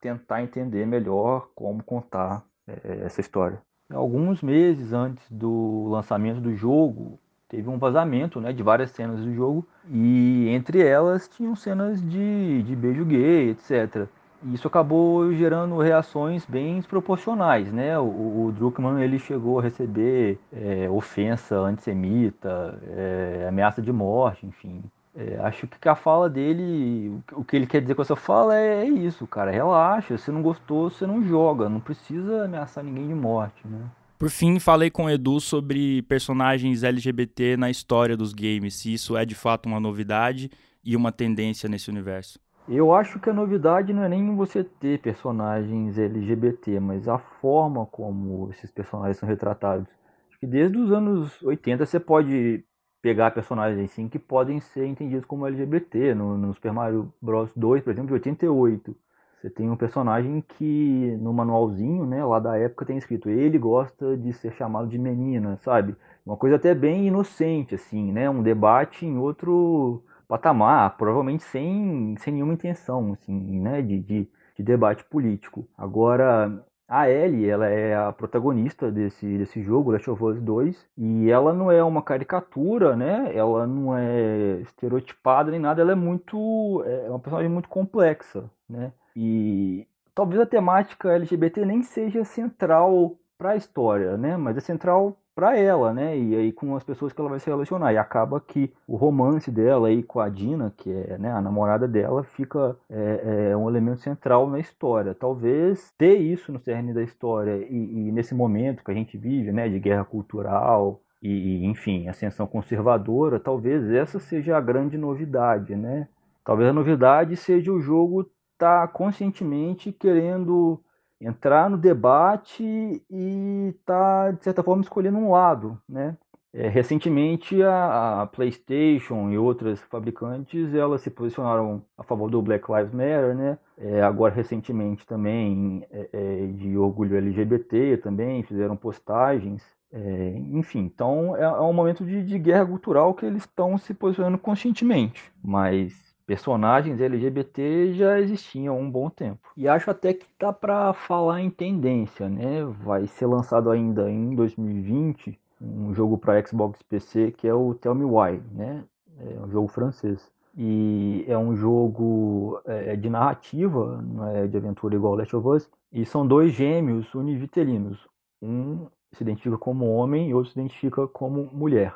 tentar 0.00 0.42
entender 0.42 0.86
melhor 0.86 1.48
como 1.54 1.82
contar 1.82 2.44
é, 2.66 3.00
essa 3.04 3.20
história. 3.20 3.60
Alguns 3.92 4.40
meses 4.40 4.92
antes 4.92 5.24
do 5.30 5.88
lançamento 5.88 6.40
do 6.40 6.54
jogo, 6.54 7.18
teve 7.48 7.68
um 7.68 7.78
vazamento 7.78 8.40
né, 8.40 8.52
de 8.52 8.62
várias 8.62 8.92
cenas 8.92 9.20
do 9.20 9.34
jogo 9.34 9.66
e 9.90 10.48
entre 10.50 10.80
elas 10.80 11.28
tinham 11.28 11.56
cenas 11.56 12.00
de, 12.00 12.62
de 12.62 12.76
beijo 12.76 13.04
gay, 13.04 13.50
etc. 13.50 14.08
Isso 14.54 14.68
acabou 14.68 15.34
gerando 15.34 15.76
reações 15.78 16.46
bem 16.46 16.76
desproporcionais, 16.76 17.70
né? 17.70 17.98
O, 17.98 18.46
o 18.46 18.52
Druckmann 18.56 19.02
ele 19.02 19.18
chegou 19.18 19.58
a 19.58 19.62
receber 19.62 20.38
é, 20.50 20.88
ofensa 20.88 21.56
antissemita, 21.56 22.80
é, 22.88 23.46
ameaça 23.48 23.82
de 23.82 23.92
morte, 23.92 24.46
enfim. 24.46 24.82
É, 25.20 25.38
acho 25.40 25.66
que 25.66 25.88
a 25.88 25.94
fala 25.94 26.30
dele, 26.30 27.12
o 27.32 27.44
que 27.44 27.54
ele 27.54 27.66
quer 27.66 27.82
dizer 27.82 27.94
com 27.94 28.00
essa 28.00 28.16
fala 28.16 28.56
é, 28.56 28.86
é, 28.86 28.88
isso, 28.88 29.26
cara. 29.26 29.50
Relaxa, 29.50 30.16
se 30.16 30.30
não 30.30 30.40
gostou, 30.40 30.88
você 30.88 31.06
não 31.06 31.22
joga. 31.22 31.68
Não 31.68 31.78
precisa 31.78 32.44
ameaçar 32.44 32.82
ninguém 32.82 33.08
de 33.08 33.14
morte, 33.14 33.66
né? 33.66 33.80
Por 34.18 34.30
fim, 34.30 34.58
falei 34.58 34.90
com 34.90 35.04
o 35.04 35.10
Edu 35.10 35.38
sobre 35.38 36.02
personagens 36.02 36.82
LGBT 36.82 37.56
na 37.58 37.70
história 37.70 38.16
dos 38.16 38.32
games, 38.32 38.74
se 38.74 38.92
isso 38.92 39.16
é 39.16 39.24
de 39.24 39.34
fato 39.34 39.66
uma 39.66 39.80
novidade 39.80 40.50
e 40.84 40.96
uma 40.96 41.12
tendência 41.12 41.68
nesse 41.68 41.90
universo? 41.90 42.38
Eu 42.68 42.94
acho 42.94 43.18
que 43.18 43.28
a 43.28 43.32
novidade 43.32 43.92
não 43.92 44.04
é 44.04 44.08
nem 44.08 44.34
você 44.36 44.62
ter 44.62 45.00
personagens 45.00 45.98
LGBT, 45.98 46.80
mas 46.80 47.08
a 47.08 47.18
forma 47.18 47.84
como 47.86 48.48
esses 48.50 48.70
personagens 48.70 49.18
são 49.18 49.28
retratados. 49.28 49.88
Acho 50.28 50.38
que 50.38 50.46
desde 50.46 50.78
os 50.78 50.92
anos 50.92 51.42
80 51.42 51.84
você 51.84 51.98
pode 51.98 52.64
pegar 53.02 53.30
personagens 53.30 53.90
assim 53.90 54.08
que 54.08 54.18
podem 54.18 54.60
ser 54.60 54.86
entendidos 54.86 55.24
como 55.24 55.46
LGBT. 55.46 56.14
No, 56.14 56.36
no 56.38 56.54
Super 56.54 56.72
Mario 56.72 57.12
Bros 57.20 57.50
2, 57.56 57.82
por 57.82 57.90
exemplo, 57.90 58.08
de 58.08 58.14
88. 58.14 58.96
Você 59.40 59.48
tem 59.48 59.70
um 59.70 59.76
personagem 59.76 60.42
que 60.42 61.16
no 61.20 61.32
manualzinho, 61.32 62.04
né, 62.04 62.22
lá 62.22 62.38
da 62.38 62.58
época 62.58 62.84
tem 62.84 62.98
escrito 62.98 63.30
ele 63.30 63.56
gosta 63.58 64.14
de 64.16 64.34
ser 64.34 64.52
chamado 64.52 64.86
de 64.88 64.98
menina, 64.98 65.56
sabe? 65.62 65.96
Uma 66.26 66.36
coisa 66.36 66.56
até 66.56 66.74
bem 66.74 67.06
inocente 67.06 67.74
assim, 67.74 68.12
né? 68.12 68.28
Um 68.28 68.42
debate 68.42 69.06
em 69.06 69.16
outro 69.16 70.02
patamar, 70.28 70.96
provavelmente 70.96 71.42
sem, 71.44 72.14
sem 72.18 72.34
nenhuma 72.34 72.52
intenção 72.52 73.12
assim, 73.14 73.60
né, 73.60 73.80
de, 73.82 73.98
de, 73.98 74.28
de 74.56 74.62
debate 74.62 75.04
político. 75.04 75.66
Agora, 75.76 76.62
a 76.90 77.08
Ellie, 77.08 77.48
ela 77.48 77.68
é 77.68 77.94
a 77.94 78.12
protagonista 78.12 78.90
desse, 78.90 79.38
desse 79.38 79.62
jogo, 79.62 79.92
Last 79.92 80.10
of 80.10 80.24
Us 80.24 80.42
2, 80.42 80.88
e 80.98 81.30
ela 81.30 81.52
não 81.52 81.70
é 81.70 81.84
uma 81.84 82.02
caricatura, 82.02 82.96
né? 82.96 83.30
Ela 83.32 83.64
não 83.64 83.96
é 83.96 84.60
estereotipada 84.62 85.52
nem 85.52 85.60
nada, 85.60 85.80
ela 85.80 85.92
é 85.92 85.94
muito 85.94 86.82
é 86.84 87.08
uma 87.08 87.20
personagem 87.20 87.48
muito 87.48 87.68
complexa, 87.68 88.50
né? 88.68 88.92
E 89.14 89.86
talvez 90.12 90.40
a 90.40 90.46
temática 90.46 91.12
LGBT 91.12 91.64
nem 91.64 91.80
seja 91.84 92.24
central 92.24 93.16
para 93.38 93.50
a 93.50 93.56
história, 93.56 94.16
né? 94.16 94.36
Mas 94.36 94.56
é 94.56 94.60
central 94.60 95.16
para 95.40 95.56
ela, 95.56 95.94
né? 95.94 96.18
E 96.18 96.36
aí 96.36 96.52
com 96.52 96.76
as 96.76 96.84
pessoas 96.84 97.14
que 97.14 97.20
ela 97.20 97.30
vai 97.30 97.40
se 97.40 97.48
relacionar. 97.48 97.94
E 97.94 97.96
acaba 97.96 98.38
que 98.38 98.70
o 98.86 98.94
romance 98.94 99.50
dela 99.50 99.88
aí 99.88 100.02
com 100.02 100.20
a 100.20 100.28
Dina, 100.28 100.70
que 100.76 100.92
é 100.92 101.16
né, 101.16 101.32
a 101.32 101.40
namorada 101.40 101.88
dela, 101.88 102.22
fica 102.22 102.76
é, 102.90 103.48
é, 103.52 103.56
um 103.56 103.66
elemento 103.66 104.02
central 104.02 104.50
na 104.50 104.58
história. 104.58 105.14
Talvez 105.14 105.94
ter 105.96 106.18
isso 106.18 106.52
no 106.52 106.58
cerne 106.58 106.92
da 106.92 107.02
história 107.02 107.56
e, 107.56 108.08
e 108.08 108.12
nesse 108.12 108.34
momento 108.34 108.84
que 108.84 108.90
a 108.90 108.94
gente 108.94 109.16
vive, 109.16 109.50
né, 109.50 109.66
de 109.66 109.78
guerra 109.78 110.04
cultural 110.04 111.00
e, 111.22 111.64
enfim, 111.64 112.06
ascensão 112.06 112.46
conservadora, 112.46 113.40
talvez 113.40 113.90
essa 113.90 114.18
seja 114.18 114.58
a 114.58 114.60
grande 114.60 114.98
novidade, 114.98 115.74
né? 115.74 116.06
Talvez 116.44 116.68
a 116.68 116.72
novidade 116.74 117.34
seja 117.34 117.72
o 117.72 117.80
jogo 117.80 118.30
estar 118.52 118.86
tá 118.86 118.88
conscientemente 118.88 119.90
querendo 119.90 120.78
entrar 121.20 121.68
no 121.68 121.76
debate 121.76 122.64
e 123.10 123.74
tá, 123.84 124.30
de 124.30 124.42
certa 124.42 124.62
forma, 124.62 124.82
escolhendo 124.82 125.18
um 125.18 125.30
lado, 125.30 125.78
né? 125.88 126.16
É, 126.52 126.68
recentemente, 126.68 127.62
a, 127.62 128.22
a, 128.22 128.26
PlayStation 128.26 129.30
e 129.30 129.38
outras 129.38 129.80
fabricantes 129.82 130.74
elas 130.74 131.00
se 131.00 131.08
posicionaram 131.08 131.80
a 131.96 132.02
favor 132.02 132.28
do 132.28 132.42
Black 132.42 132.64
Lives 132.72 132.92
Matter, 132.92 133.36
né? 133.36 133.58
É, 133.78 134.02
agora, 134.02 134.34
recentemente, 134.34 135.06
também 135.06 135.86
é, 135.92 136.08
é 136.12 136.46
de 136.48 136.76
orgulho 136.76 137.16
LGBT 137.16 137.98
também 137.98 138.42
fizeram 138.42 138.76
postagens. 138.76 139.62
É, 139.92 140.34
enfim, 140.52 140.80
então 140.80 141.36
é, 141.36 141.42
é 141.42 141.60
um 141.60 141.72
momento 141.72 142.04
de, 142.04 142.22
de 142.24 142.38
guerra 142.38 142.66
cultural 142.66 143.14
que 143.14 143.26
eles 143.26 143.42
estão 143.42 143.78
se 143.78 143.94
posicionando 143.94 144.38
conscientemente. 144.38 145.32
Mas 145.42 146.09
personagens 146.30 147.00
LGBT 147.00 147.92
já 147.92 148.20
existiam 148.20 148.76
há 148.76 148.78
um 148.78 148.88
bom 148.88 149.10
tempo. 149.10 149.50
E 149.56 149.66
acho 149.66 149.90
até 149.90 150.14
que 150.14 150.24
dá 150.38 150.52
para 150.52 150.92
falar 150.92 151.40
em 151.40 151.50
tendência, 151.50 152.28
né? 152.28 152.64
Vai 152.84 153.08
ser 153.08 153.26
lançado 153.26 153.68
ainda 153.68 154.08
em 154.08 154.36
2020 154.36 155.36
um 155.60 155.92
jogo 155.92 156.16
para 156.16 156.40
Xbox 156.46 156.80
PC 156.82 157.32
que 157.32 157.48
é 157.48 157.52
o 157.52 157.74
Tell 157.74 157.96
Me 157.96 158.04
Why, 158.04 158.40
né? 158.52 158.84
É 159.18 159.40
um 159.40 159.50
jogo 159.50 159.66
francês. 159.66 160.30
E 160.56 161.24
é 161.26 161.36
um 161.36 161.56
jogo 161.56 162.60
é, 162.64 162.94
de 162.94 163.10
narrativa, 163.10 164.00
não 164.00 164.28
é 164.28 164.46
de 164.46 164.56
aventura 164.56 164.94
igual 164.94 165.16
Last 165.16 165.34
of 165.34 165.48
Us. 165.48 165.68
E 165.92 166.06
são 166.06 166.24
dois 166.24 166.52
gêmeos 166.52 167.12
univitelinos. 167.12 168.06
Um 168.40 168.86
se 169.10 169.24
identifica 169.24 169.58
como 169.58 169.92
homem 169.92 170.28
e 170.28 170.34
outro 170.34 170.52
se 170.52 170.60
identifica 170.60 171.08
como 171.08 171.50
mulher. 171.52 171.92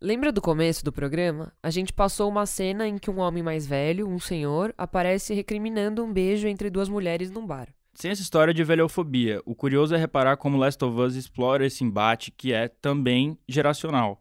Lembra 0.00 0.32
do 0.32 0.42
começo 0.42 0.84
do 0.84 0.92
programa? 0.92 1.52
A 1.62 1.70
gente 1.70 1.92
passou 1.92 2.28
uma 2.28 2.44
cena 2.46 2.86
em 2.86 2.98
que 2.98 3.10
um 3.10 3.20
homem 3.20 3.42
mais 3.42 3.66
velho, 3.66 4.08
um 4.08 4.18
senhor, 4.18 4.74
aparece 4.76 5.32
recriminando 5.32 6.04
um 6.04 6.12
beijo 6.12 6.46
entre 6.46 6.68
duas 6.68 6.88
mulheres 6.88 7.30
num 7.30 7.46
bar. 7.46 7.68
Sem 7.94 8.10
essa 8.10 8.20
história 8.20 8.52
de 8.52 8.64
velhofobia, 8.64 9.40
o 9.46 9.54
curioso 9.54 9.94
é 9.94 9.98
reparar 9.98 10.36
como 10.36 10.58
Last 10.58 10.84
of 10.84 11.00
Us 11.00 11.14
explora 11.14 11.64
esse 11.64 11.84
embate 11.84 12.32
que 12.32 12.52
é 12.52 12.68
também 12.68 13.38
geracional. 13.48 14.20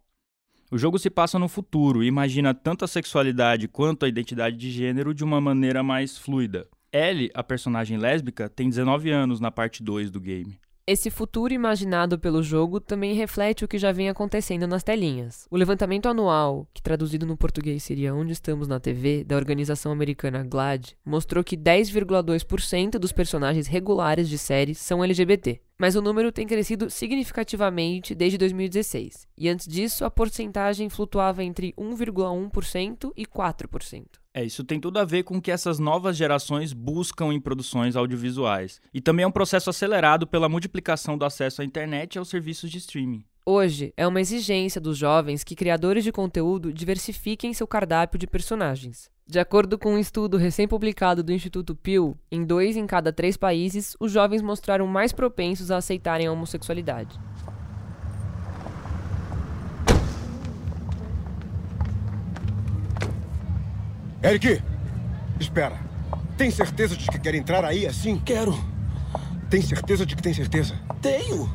O 0.72 0.78
jogo 0.78 0.98
se 0.98 1.10
passa 1.10 1.38
no 1.38 1.50
futuro 1.50 2.04
e 2.04 2.08
imagina 2.08 2.54
tanto 2.54 2.86
a 2.86 2.88
sexualidade 2.88 3.68
quanto 3.68 4.06
a 4.06 4.08
identidade 4.08 4.56
de 4.56 4.72
gênero 4.72 5.14
de 5.14 5.24
uma 5.24 5.42
maneira 5.42 5.84
mais 5.84 6.18
fluida. 6.18 6.68
Ellie, 6.92 7.32
a 7.34 7.44
personagem 7.44 7.98
lésbica, 7.98 8.48
tem 8.48 8.70
19 8.70 9.10
anos 9.10 9.40
na 9.40 9.52
parte 9.52 9.84
2 9.84 10.12
do 10.12 10.22
game. 10.22 10.60
Esse 10.86 11.10
futuro 11.10 11.54
imaginado 11.54 12.20
pelo 12.20 12.44
jogo 12.44 12.78
também 12.78 13.14
reflete 13.14 13.64
o 13.64 13.68
que 13.70 13.78
já 13.78 13.94
vem 13.94 14.10
acontecendo 14.10 14.68
nas 14.68 14.84
telinhas. 14.84 15.48
O 15.50 15.56
levantamento 15.56 16.10
anual, 16.10 16.68
que 16.74 16.82
traduzido 16.82 17.26
no 17.26 17.38
português 17.38 17.84
seria 17.84 18.14
Onde 18.14 18.34
Estamos 18.34 18.68
na 18.68 18.82
TV, 18.82 19.24
da 19.24 19.38
organização 19.38 19.94
americana 19.94 20.44
GLAAD, 20.44 20.98
mostrou 21.06 21.42
que 21.42 21.56
10,2% 21.56 23.00
dos 23.00 23.14
personagens 23.14 23.66
regulares 23.66 24.28
de 24.28 24.38
séries 24.38 24.78
são 24.78 25.02
LGBT 25.02 25.62
mas 25.80 25.96
o 25.96 26.02
número 26.02 26.32
tem 26.32 26.46
crescido 26.46 26.90
significativamente 26.90 28.14
desde 28.16 28.38
2016, 28.38 29.28
e 29.38 29.50
antes 29.50 29.68
disso 29.68 30.06
a 30.06 30.12
porcentagem 30.12 30.90
flutuava 30.90 31.44
entre 31.44 31.74
1,1% 31.74 33.12
e 33.16 33.26
4%. 33.26 34.06
É, 34.34 34.44
isso 34.44 34.64
tem 34.64 34.80
tudo 34.80 34.98
a 34.98 35.06
ver 35.06 35.24
com 35.24 35.38
o 35.38 35.42
que 35.42 35.52
essas 35.52 35.78
novas 35.78 36.18
gerações 36.18 36.74
buscam 36.74 37.32
em 37.32 37.40
produções 37.40 37.96
audiovisuais. 37.96 38.82
E 38.92 39.00
também 39.00 39.24
é 39.24 39.28
um 39.28 39.32
processo 39.32 39.70
acelerado 39.70 40.26
pela 40.26 40.50
multiplicação 40.50 41.18
do 41.18 41.24
acesso 41.24 41.62
à 41.62 41.66
internet 41.66 42.16
e 42.16 42.20
aos 42.20 42.30
serviços 42.30 42.72
de 42.72 42.80
streaming. 42.80 43.24
Hoje, 43.46 43.94
é 43.96 44.08
uma 44.08 44.22
exigência 44.22 44.80
dos 44.80 44.98
jovens 44.98 45.44
que 45.44 45.56
criadores 45.56 46.04
de 46.04 46.12
conteúdo 46.12 46.74
diversifiquem 46.74 47.54
seu 47.54 47.68
cardápio 47.68 48.18
de 48.18 48.26
personagens. 48.26 49.13
De 49.26 49.40
acordo 49.40 49.78
com 49.80 49.94
um 49.94 49.98
estudo 49.98 50.36
recém-publicado 50.36 51.24
do 51.24 51.32
Instituto 51.32 51.74
Pew, 51.74 52.18
em 52.30 52.44
dois 52.44 52.76
em 52.76 52.86
cada 52.86 53.12
três 53.14 53.38
países, 53.38 53.96
os 53.98 54.12
jovens 54.12 54.42
mostraram 54.42 54.86
mais 54.86 55.14
propensos 55.14 55.72
a 55.72 55.78
aceitarem 55.78 56.28
a 56.28 56.32
homossexualidade. 56.32 57.18
Eric! 64.22 64.62
Espera. 65.40 65.80
Tem 66.38 66.52
certeza 66.52 66.96
de 66.96 67.08
que 67.08 67.18
quer 67.18 67.34
entrar 67.36 67.64
aí 67.64 67.88
assim? 67.88 68.20
Quero. 68.20 68.54
Tem 69.50 69.62
certeza 69.62 70.06
de 70.06 70.16
que 70.18 70.22
tem 70.22 70.34
certeza? 70.34 70.78
Tenho. 71.02 71.50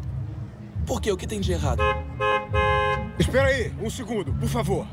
Por 0.86 1.02
que? 1.02 1.12
O 1.12 1.16
que 1.18 1.26
tem 1.26 1.40
de 1.40 1.52
errado? 1.52 1.82
Espera 3.18 3.48
aí, 3.48 3.72
um 3.82 3.90
segundo, 3.90 4.32
por 4.32 4.48
favor. 4.48 4.86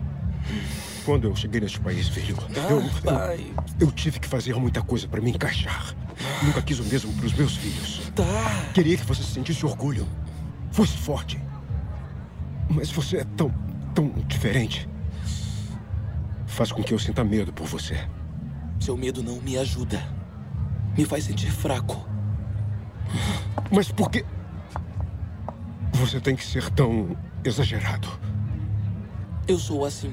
Quando 1.06 1.28
eu 1.28 1.36
cheguei 1.36 1.62
neste 1.62 1.80
país, 1.80 2.08
filho, 2.08 2.36
eu, 2.68 2.82
eu, 2.82 3.56
eu, 3.80 3.92
tive 3.92 4.20
que 4.20 4.28
fazer 4.28 4.56
muita 4.56 4.82
coisa 4.82 5.08
para 5.08 5.22
me 5.22 5.30
encaixar. 5.30 5.96
Nunca 6.42 6.64
quis 6.64 6.80
o 6.80 6.84
mesmo 6.84 7.14
para 7.14 7.28
os 7.28 7.34
meus 7.34 7.56
filhos. 7.56 8.12
Tá. 8.16 8.24
Queria 8.74 8.98
que 8.98 9.06
você 9.06 9.22
sentisse 9.22 9.64
orgulho, 9.68 10.08
fosse 10.72 10.98
forte. 10.98 11.40
Mas 12.68 12.90
você 12.90 13.18
é 13.18 13.24
tão, 13.38 13.54
tão 13.94 14.10
diferente. 14.28 14.90
Faz 16.48 16.72
com 16.72 16.82
que 16.82 16.92
eu 16.92 16.98
sinta 16.98 17.24
medo 17.24 17.54
por 17.54 17.68
você. 17.68 18.04
Seu 18.80 18.98
medo 18.98 19.22
não 19.22 19.40
me 19.40 19.60
ajuda. 19.60 20.02
Me 20.98 21.06
faz 21.06 21.26
sentir 21.26 21.52
fraco. 21.52 22.04
Mas 23.72 23.92
por 23.92 24.10
que. 24.10 24.26
Você 25.94 26.20
tem 26.20 26.36
que 26.36 26.44
ser 26.44 26.68
tão 26.72 27.16
exagerado? 27.44 28.08
Eu 29.48 29.60
sou 29.60 29.86
assim. 29.86 30.12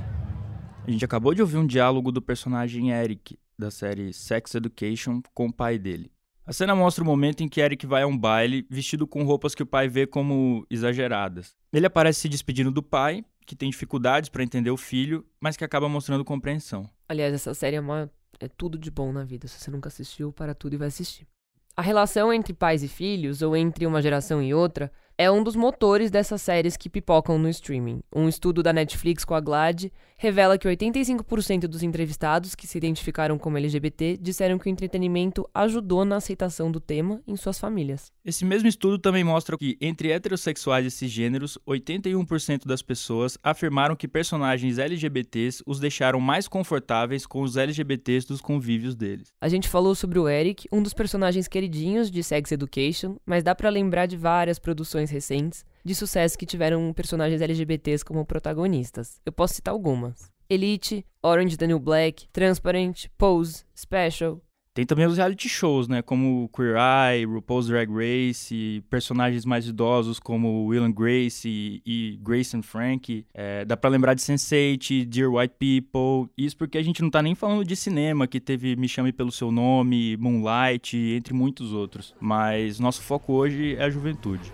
A 0.84 0.90
gente 0.90 1.04
acabou 1.04 1.32
de 1.32 1.40
ouvir 1.40 1.58
um 1.58 1.66
diálogo 1.66 2.10
do 2.10 2.20
personagem 2.20 2.90
Eric, 2.90 3.38
da 3.56 3.70
série 3.70 4.12
Sex 4.12 4.56
Education, 4.56 5.22
com 5.32 5.46
o 5.46 5.52
pai 5.52 5.78
dele. 5.78 6.10
A 6.44 6.52
cena 6.52 6.74
mostra 6.74 7.04
o 7.04 7.06
momento 7.06 7.40
em 7.40 7.48
que 7.48 7.60
Eric 7.60 7.86
vai 7.86 8.02
a 8.02 8.06
um 8.06 8.18
baile 8.18 8.66
vestido 8.68 9.06
com 9.06 9.22
roupas 9.22 9.54
que 9.54 9.62
o 9.62 9.66
pai 9.66 9.88
vê 9.88 10.08
como 10.08 10.66
exageradas. 10.68 11.54
Ele 11.72 11.86
aparece 11.86 12.22
se 12.22 12.28
despedindo 12.28 12.72
do 12.72 12.82
pai, 12.82 13.24
que 13.46 13.54
tem 13.54 13.70
dificuldades 13.70 14.28
para 14.28 14.42
entender 14.42 14.72
o 14.72 14.76
filho, 14.76 15.24
mas 15.40 15.56
que 15.56 15.64
acaba 15.64 15.88
mostrando 15.88 16.24
compreensão. 16.24 16.90
Aliás, 17.08 17.32
essa 17.32 17.54
série 17.54 17.76
é, 17.76 17.80
uma... 17.80 18.10
é 18.40 18.48
tudo 18.48 18.76
de 18.76 18.90
bom 18.90 19.12
na 19.12 19.22
vida. 19.22 19.46
Se 19.46 19.60
você 19.60 19.70
nunca 19.70 19.86
assistiu, 19.86 20.32
para 20.32 20.52
tudo 20.52 20.74
e 20.74 20.78
vai 20.78 20.88
assistir. 20.88 21.28
A 21.76 21.80
relação 21.80 22.32
entre 22.32 22.52
pais 22.52 22.82
e 22.82 22.88
filhos, 22.88 23.40
ou 23.40 23.56
entre 23.56 23.86
uma 23.86 24.02
geração 24.02 24.42
e 24.42 24.52
outra, 24.52 24.90
é 25.22 25.30
um 25.30 25.40
dos 25.40 25.54
motores 25.54 26.10
dessas 26.10 26.42
séries 26.42 26.76
que 26.76 26.90
pipocam 26.90 27.38
no 27.38 27.48
streaming. 27.48 28.00
Um 28.12 28.28
estudo 28.28 28.60
da 28.60 28.72
Netflix 28.72 29.24
com 29.24 29.36
a 29.36 29.40
Glad 29.40 29.84
revela 30.22 30.56
que 30.56 30.68
85% 30.68 31.66
dos 31.66 31.82
entrevistados 31.82 32.54
que 32.54 32.66
se 32.66 32.78
identificaram 32.78 33.36
como 33.36 33.58
LGBT 33.58 34.16
disseram 34.20 34.56
que 34.56 34.68
o 34.68 34.70
entretenimento 34.70 35.48
ajudou 35.52 36.04
na 36.04 36.16
aceitação 36.16 36.70
do 36.70 36.78
tema 36.78 37.20
em 37.26 37.36
suas 37.36 37.58
famílias. 37.58 38.12
Esse 38.24 38.44
mesmo 38.44 38.68
estudo 38.68 39.00
também 39.00 39.24
mostra 39.24 39.58
que, 39.58 39.76
entre 39.80 40.12
heterossexuais 40.12 40.86
e 40.86 40.90
cisgêneros, 40.92 41.58
81% 41.66 42.66
das 42.66 42.82
pessoas 42.82 43.36
afirmaram 43.42 43.96
que 43.96 44.06
personagens 44.06 44.78
LGBTs 44.78 45.62
os 45.66 45.80
deixaram 45.80 46.20
mais 46.20 46.46
confortáveis 46.46 47.26
com 47.26 47.42
os 47.42 47.56
LGBTs 47.56 48.26
dos 48.26 48.40
convívios 48.40 48.94
deles. 48.94 49.28
A 49.40 49.48
gente 49.48 49.68
falou 49.68 49.94
sobre 49.94 50.18
o 50.20 50.28
Eric, 50.28 50.68
um 50.70 50.82
dos 50.82 50.94
personagens 50.94 51.48
queridinhos 51.48 52.10
de 52.10 52.22
Sex 52.22 52.52
Education, 52.52 53.16
mas 53.26 53.42
dá 53.42 53.54
para 53.54 53.70
lembrar 53.70 54.06
de 54.06 54.16
várias 54.16 54.58
produções 54.60 55.10
recentes 55.12 55.64
de 55.84 55.94
sucesso 55.94 56.38
que 56.38 56.46
tiveram 56.46 56.92
personagens 56.92 57.40
LGBTs 57.40 58.04
como 58.04 58.24
protagonistas. 58.24 59.20
Eu 59.24 59.32
posso 59.32 59.54
citar 59.54 59.72
algumas: 59.72 60.30
Elite, 60.48 61.04
Orange 61.22 61.56
New 61.66 61.78
Black, 61.78 62.26
Transparent, 62.32 63.06
Pose, 63.16 63.64
Special. 63.76 64.40
Tem 64.74 64.86
também 64.86 65.04
os 65.04 65.18
reality 65.18 65.50
shows, 65.50 65.86
né? 65.86 66.00
Como 66.00 66.48
Queer 66.48 66.76
Eye, 66.76 67.26
RuPaul's 67.26 67.66
Drag 67.66 67.90
Race, 67.92 68.82
personagens 68.88 69.44
mais 69.44 69.66
idosos 69.68 70.18
como 70.18 70.64
Will 70.64 70.82
and 70.84 70.92
Grace 70.92 71.46
e, 71.46 71.82
e 71.84 72.18
Grace 72.22 72.56
and 72.56 72.62
Frank. 72.62 73.26
É, 73.34 73.66
dá 73.66 73.76
pra 73.76 73.90
lembrar 73.90 74.14
de 74.14 74.22
Sense8, 74.22 75.04
Dear 75.04 75.30
White 75.30 75.56
People. 75.58 76.32
Isso 76.38 76.56
porque 76.56 76.78
a 76.78 76.82
gente 76.82 77.02
não 77.02 77.10
tá 77.10 77.20
nem 77.22 77.34
falando 77.34 77.66
de 77.66 77.76
cinema, 77.76 78.26
que 78.26 78.40
teve 78.40 78.74
Me 78.74 78.88
Chame 78.88 79.12
Pelo 79.12 79.30
Seu 79.30 79.52
Nome, 79.52 80.16
Moonlight, 80.16 80.96
entre 80.96 81.34
muitos 81.34 81.74
outros. 81.74 82.14
Mas 82.18 82.80
nosso 82.80 83.02
foco 83.02 83.34
hoje 83.34 83.76
é 83.76 83.84
a 83.84 83.90
juventude. 83.90 84.50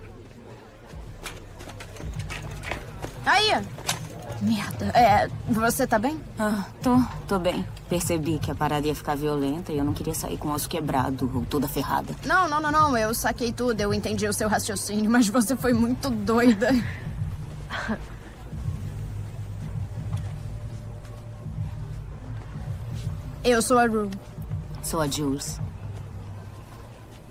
Aí! 3.28 3.50
Merda. 4.40 4.86
É, 4.86 5.28
você 5.48 5.86
tá 5.86 5.98
bem? 5.98 6.18
Ah, 6.38 6.64
tô, 6.82 6.98
tô 7.26 7.38
bem. 7.38 7.66
Percebi 7.88 8.38
que 8.38 8.50
a 8.50 8.54
parada 8.54 8.86
ia 8.86 8.94
ficar 8.94 9.16
violenta 9.16 9.70
e 9.70 9.78
eu 9.78 9.84
não 9.84 9.92
queria 9.92 10.14
sair 10.14 10.38
com 10.38 10.48
o 10.48 10.52
osso 10.52 10.68
quebrado 10.68 11.30
ou 11.34 11.44
toda 11.44 11.68
ferrada. 11.68 12.14
Não, 12.24 12.48
não, 12.48 12.58
não, 12.60 12.70
não. 12.70 12.96
Eu 12.96 13.12
saquei 13.12 13.52
tudo, 13.52 13.78
eu 13.80 13.92
entendi 13.92 14.26
o 14.26 14.32
seu 14.32 14.48
raciocínio, 14.48 15.10
mas 15.10 15.28
você 15.28 15.54
foi 15.56 15.74
muito 15.74 16.08
doida. 16.08 16.70
Eu 23.44 23.60
sou 23.60 23.78
a 23.78 23.86
Rue. 23.86 24.10
Sou 24.82 25.00
a 25.00 25.08
Jules. 25.08 25.60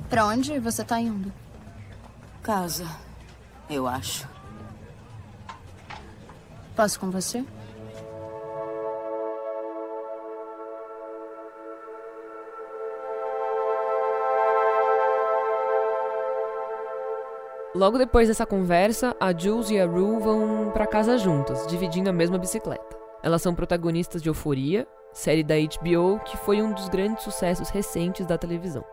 Pra 0.09 0.25
onde 0.25 0.59
você 0.59 0.83
tá 0.83 0.99
indo? 0.99 1.31
Casa, 2.41 2.87
eu 3.69 3.87
acho. 3.87 4.36
Posso 6.77 6.99
com 6.99 7.09
você? 7.09 7.43
Logo 17.73 17.97
depois 17.97 18.27
dessa 18.27 18.45
conversa, 18.45 19.15
a 19.19 19.35
Jules 19.35 19.71
e 19.71 19.79
a 19.79 19.87
Rue 19.87 20.19
vão 20.19 20.69
para 20.71 20.85
casa 20.85 21.17
juntas, 21.17 21.65
dividindo 21.65 22.11
a 22.11 22.13
mesma 22.13 22.37
bicicleta. 22.37 22.95
Elas 23.23 23.41
são 23.41 23.55
protagonistas 23.55 24.21
de 24.21 24.29
Euforia, 24.29 24.87
série 25.11 25.43
da 25.43 25.55
HBO 25.55 26.19
que 26.25 26.37
foi 26.37 26.61
um 26.61 26.73
dos 26.73 26.89
grandes 26.89 27.23
sucessos 27.23 27.69
recentes 27.69 28.27
da 28.27 28.37
televisão. 28.37 28.85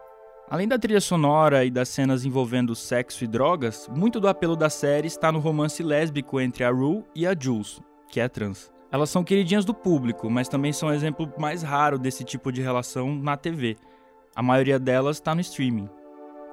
Além 0.48 0.68
da 0.68 0.78
trilha 0.78 1.00
sonora 1.00 1.64
e 1.64 1.70
das 1.70 1.88
cenas 1.88 2.24
envolvendo 2.24 2.74
sexo 2.74 3.24
e 3.24 3.26
drogas, 3.26 3.88
muito 3.88 4.20
do 4.20 4.28
apelo 4.28 4.54
da 4.54 4.68
série 4.68 5.06
está 5.06 5.32
no 5.32 5.38
romance 5.38 5.82
lésbico 5.82 6.38
entre 6.38 6.64
a 6.64 6.70
Rue 6.70 7.02
e 7.14 7.26
a 7.26 7.34
Jules, 7.38 7.80
que 8.08 8.20
é 8.20 8.28
trans. 8.28 8.70
Elas 8.92 9.08
são 9.08 9.24
queridinhas 9.24 9.64
do 9.64 9.72
público, 9.72 10.28
mas 10.28 10.48
também 10.48 10.72
são 10.72 10.90
um 10.90 10.92
exemplo 10.92 11.32
mais 11.38 11.62
raro 11.62 11.98
desse 11.98 12.22
tipo 12.24 12.52
de 12.52 12.60
relação 12.60 13.14
na 13.14 13.36
TV. 13.36 13.76
A 14.36 14.42
maioria 14.42 14.78
delas 14.78 15.16
está 15.16 15.34
no 15.34 15.40
streaming. 15.40 15.88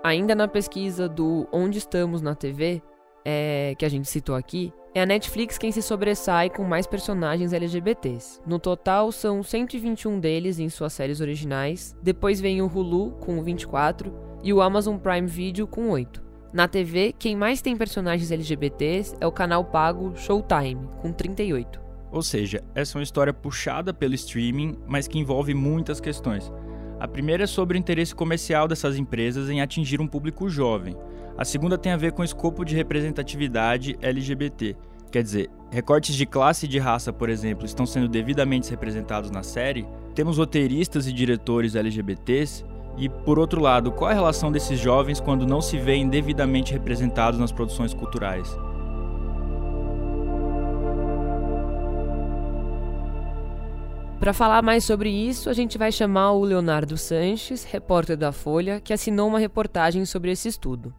Ainda 0.04 0.34
na 0.34 0.48
pesquisa 0.48 1.08
do 1.08 1.48
Onde 1.52 1.78
Estamos 1.78 2.22
na 2.22 2.34
TV, 2.34 2.82
é, 3.26 3.76
que 3.78 3.86
a 3.86 3.90
gente 3.90 4.10
citou 4.10 4.36
aqui, 4.36 4.74
é 4.94 5.02
a 5.02 5.06
Netflix 5.06 5.58
quem 5.58 5.72
se 5.72 5.82
sobressai 5.82 6.50
com 6.50 6.64
mais 6.64 6.86
personagens 6.86 7.54
LGBTs. 7.54 8.42
No 8.46 8.60
total, 8.60 9.12
são 9.12 9.42
121 9.42 10.20
deles 10.20 10.60
em 10.60 10.68
suas 10.68 10.92
séries 10.92 11.22
originais. 11.22 11.96
Depois 12.04 12.42
vem 12.42 12.62
o 12.62 12.68
Hulu, 12.68 13.12
com 13.12 13.42
24, 13.42 14.14
e 14.44 14.52
o 14.52 14.62
Amazon 14.62 14.98
Prime 14.98 15.28
Video, 15.28 15.66
com 15.66 15.90
8. 15.90 16.22
Na 16.52 16.68
TV, 16.68 17.16
quem 17.18 17.38
mais 17.38 17.62
tem 17.62 17.78
personagens 17.78 18.32
LGBTs 18.32 19.16
é 19.22 19.26
o 19.26 19.32
canal 19.32 19.64
pago 19.64 20.14
Showtime, 20.18 20.90
com 21.02 21.14
38. 21.14 21.80
Ou 22.12 22.22
seja, 22.22 22.62
essa 22.76 22.98
é 22.98 23.00
uma 23.00 23.04
história 23.04 23.34
puxada 23.34 23.94
pelo 23.94 24.14
streaming, 24.16 24.78
mas 24.86 25.08
que 25.08 25.18
envolve 25.18 25.54
muitas 25.54 26.02
questões. 26.02 26.52
A 27.00 27.08
primeira 27.08 27.46
é 27.46 27.48
sobre 27.48 27.78
o 27.78 27.80
interesse 27.80 28.14
comercial 28.14 28.68
dessas 28.68 28.98
empresas 28.98 29.50
em 29.50 29.62
atingir 29.62 30.02
um 30.02 30.08
público 30.08 30.50
jovem. 30.50 30.98
A 31.38 31.46
segunda 31.46 31.78
tem 31.78 31.92
a 31.92 31.98
ver 31.98 32.12
com 32.12 32.22
o 32.22 32.26
escopo 32.26 32.64
de 32.64 32.76
representatividade 32.76 33.98
LGBT. 34.02 34.76
Quer 35.12 35.24
dizer, 35.24 35.50
recortes 35.70 36.16
de 36.16 36.26
classe 36.26 36.66
e 36.66 36.70
de 36.70 36.80
raça, 36.80 37.12
por 37.12 37.30
exemplo, 37.30 37.66
estão 37.66 37.86
sendo 37.86 38.08
devidamente 38.08 38.70
representados 38.70 39.32
na 39.32 39.44
série? 39.44 39.88
Temos 40.16 40.38
roteiristas 40.38 41.08
e 41.08 41.14
diretores 41.14 41.76
LGBTs? 41.76 42.66
E, 42.98 43.10
por 43.10 43.40
outro 43.40 43.62
lado, 43.62 43.92
qual 43.92 44.12
a 44.12 44.14
relação 44.14 44.52
desses 44.52 44.80
jovens 44.80 45.20
quando 45.20 45.46
não 45.46 45.62
se 45.62 45.78
veem 45.78 46.08
devidamente 46.08 46.74
representados 46.74 47.40
nas 47.40 47.52
produções 47.52 47.94
culturais? 47.94 48.56
Para 54.20 54.34
falar 54.34 54.62
mais 54.62 54.84
sobre 54.84 55.10
isso, 55.10 55.50
a 55.50 55.54
gente 55.54 55.80
vai 55.80 55.92
chamar 55.92 56.34
o 56.34 56.44
Leonardo 56.44 56.96
Sanches, 56.96 57.64
repórter 57.64 58.16
da 58.16 58.32
Folha, 58.32 58.80
que 58.80 58.94
assinou 58.94 59.28
uma 59.28 59.40
reportagem 59.40 60.06
sobre 60.06 60.32
esse 60.32 60.48
estudo. 60.48 60.94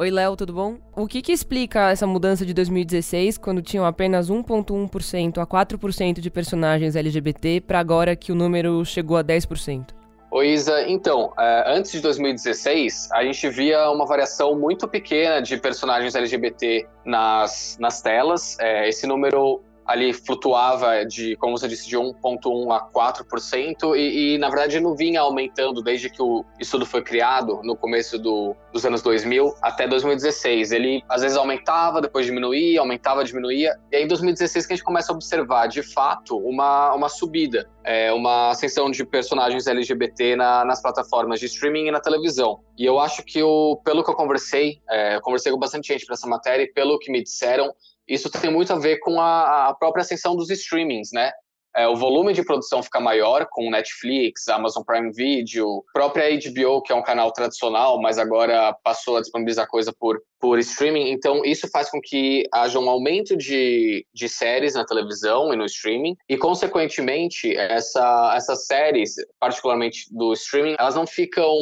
Oi, 0.00 0.10
Léo, 0.10 0.34
tudo 0.34 0.54
bom? 0.54 0.78
O 0.96 1.06
que, 1.06 1.20
que 1.20 1.30
explica 1.30 1.90
essa 1.90 2.06
mudança 2.06 2.46
de 2.46 2.54
2016, 2.54 3.36
quando 3.36 3.60
tinham 3.60 3.84
apenas 3.84 4.30
1,1% 4.30 5.36
a 5.36 5.46
4% 5.46 6.20
de 6.20 6.30
personagens 6.30 6.96
LGBT, 6.96 7.60
para 7.60 7.80
agora 7.80 8.16
que 8.16 8.32
o 8.32 8.34
número 8.34 8.82
chegou 8.82 9.18
a 9.18 9.22
10%? 9.22 9.88
Oi, 10.30 10.48
Isa. 10.52 10.88
Então, 10.88 11.34
antes 11.66 11.92
de 11.92 12.00
2016, 12.00 13.10
a 13.12 13.22
gente 13.24 13.46
via 13.50 13.90
uma 13.90 14.06
variação 14.06 14.58
muito 14.58 14.88
pequena 14.88 15.38
de 15.42 15.58
personagens 15.58 16.14
LGBT 16.14 16.88
nas, 17.04 17.76
nas 17.78 18.00
telas. 18.00 18.56
Esse 18.58 19.06
número 19.06 19.62
ali 19.90 20.12
flutuava 20.12 21.04
de, 21.04 21.34
como 21.36 21.58
você 21.58 21.66
disse, 21.66 21.88
de 21.88 21.96
1,1% 21.96 22.70
a 22.70 22.80
4%, 22.90 23.96
e, 23.96 24.34
e, 24.34 24.38
na 24.38 24.48
verdade 24.48 24.78
não 24.78 24.94
vinha 24.94 25.20
aumentando 25.20 25.82
desde 25.82 26.08
que 26.08 26.22
o 26.22 26.44
estudo 26.60 26.86
foi 26.86 27.02
criado, 27.02 27.60
no 27.64 27.76
começo 27.76 28.16
do, 28.16 28.54
dos 28.72 28.84
anos 28.84 29.02
2000 29.02 29.54
até 29.60 29.86
2016. 29.86 30.72
Ele 30.72 31.02
às 31.08 31.22
vezes 31.22 31.36
aumentava, 31.36 32.00
depois 32.00 32.26
diminuía, 32.26 32.80
aumentava, 32.80 33.24
diminuía, 33.24 33.76
e 33.90 33.96
aí 33.96 34.04
em 34.04 34.08
2016 34.08 34.66
que 34.66 34.72
a 34.72 34.76
gente 34.76 34.84
começa 34.84 35.12
a 35.12 35.14
observar 35.14 35.66
de 35.66 35.82
fato 35.82 36.36
uma, 36.38 36.94
uma 36.94 37.08
subida, 37.08 37.68
é, 37.84 38.12
uma 38.12 38.50
ascensão 38.50 38.90
de 38.90 39.04
personagens 39.04 39.66
LGBT 39.66 40.36
na, 40.36 40.64
nas 40.64 40.82
plataformas 40.82 41.40
de 41.40 41.46
streaming 41.46 41.86
e 41.86 41.90
na 41.90 42.00
televisão. 42.00 42.60
E 42.76 42.84
eu 42.84 42.98
acho 42.98 43.22
que, 43.24 43.42
o, 43.42 43.80
pelo 43.84 44.04
que 44.04 44.10
eu 44.10 44.14
conversei, 44.14 44.80
é, 44.88 45.16
eu 45.16 45.20
conversei 45.20 45.52
com 45.52 45.58
bastante 45.58 45.88
gente 45.88 46.06
para 46.06 46.14
essa 46.14 46.26
matéria, 46.26 46.64
e 46.64 46.72
pelo 46.72 46.98
que 46.98 47.10
me 47.10 47.22
disseram, 47.22 47.72
isso 48.08 48.28
tem 48.30 48.50
muito 48.50 48.72
a 48.72 48.78
ver 48.78 48.98
com 48.98 49.20
a, 49.20 49.68
a 49.68 49.74
própria 49.74 50.02
ascensão 50.02 50.34
dos 50.34 50.50
streamings, 50.50 51.10
né? 51.12 51.30
É, 51.76 51.86
o 51.86 51.94
volume 51.94 52.32
de 52.32 52.44
produção 52.44 52.82
fica 52.82 52.98
maior 53.00 53.46
com 53.50 53.70
Netflix, 53.70 54.48
Amazon 54.48 54.82
Prime 54.82 55.12
Video, 55.12 55.84
própria 55.92 56.28
HBO, 56.30 56.82
que 56.82 56.92
é 56.92 56.96
um 56.96 57.02
canal 57.02 57.32
tradicional, 57.32 58.00
mas 58.00 58.18
agora 58.18 58.76
passou 58.82 59.16
a 59.16 59.20
disponibilizar 59.20 59.68
coisa 59.68 59.92
por, 59.92 60.20
por 60.40 60.58
streaming. 60.58 61.10
Então, 61.10 61.44
isso 61.44 61.68
faz 61.70 61.90
com 61.90 62.00
que 62.00 62.44
haja 62.52 62.78
um 62.78 62.88
aumento 62.88 63.36
de, 63.36 64.06
de 64.14 64.28
séries 64.28 64.74
na 64.74 64.84
televisão 64.84 65.52
e 65.52 65.56
no 65.56 65.66
streaming, 65.66 66.16
e, 66.28 66.36
consequentemente, 66.36 67.56
essa, 67.56 68.32
essas 68.36 68.66
séries, 68.66 69.14
particularmente 69.38 70.06
do 70.10 70.32
streaming, 70.32 70.76
elas 70.78 70.94
não 70.94 71.06
ficam 71.06 71.54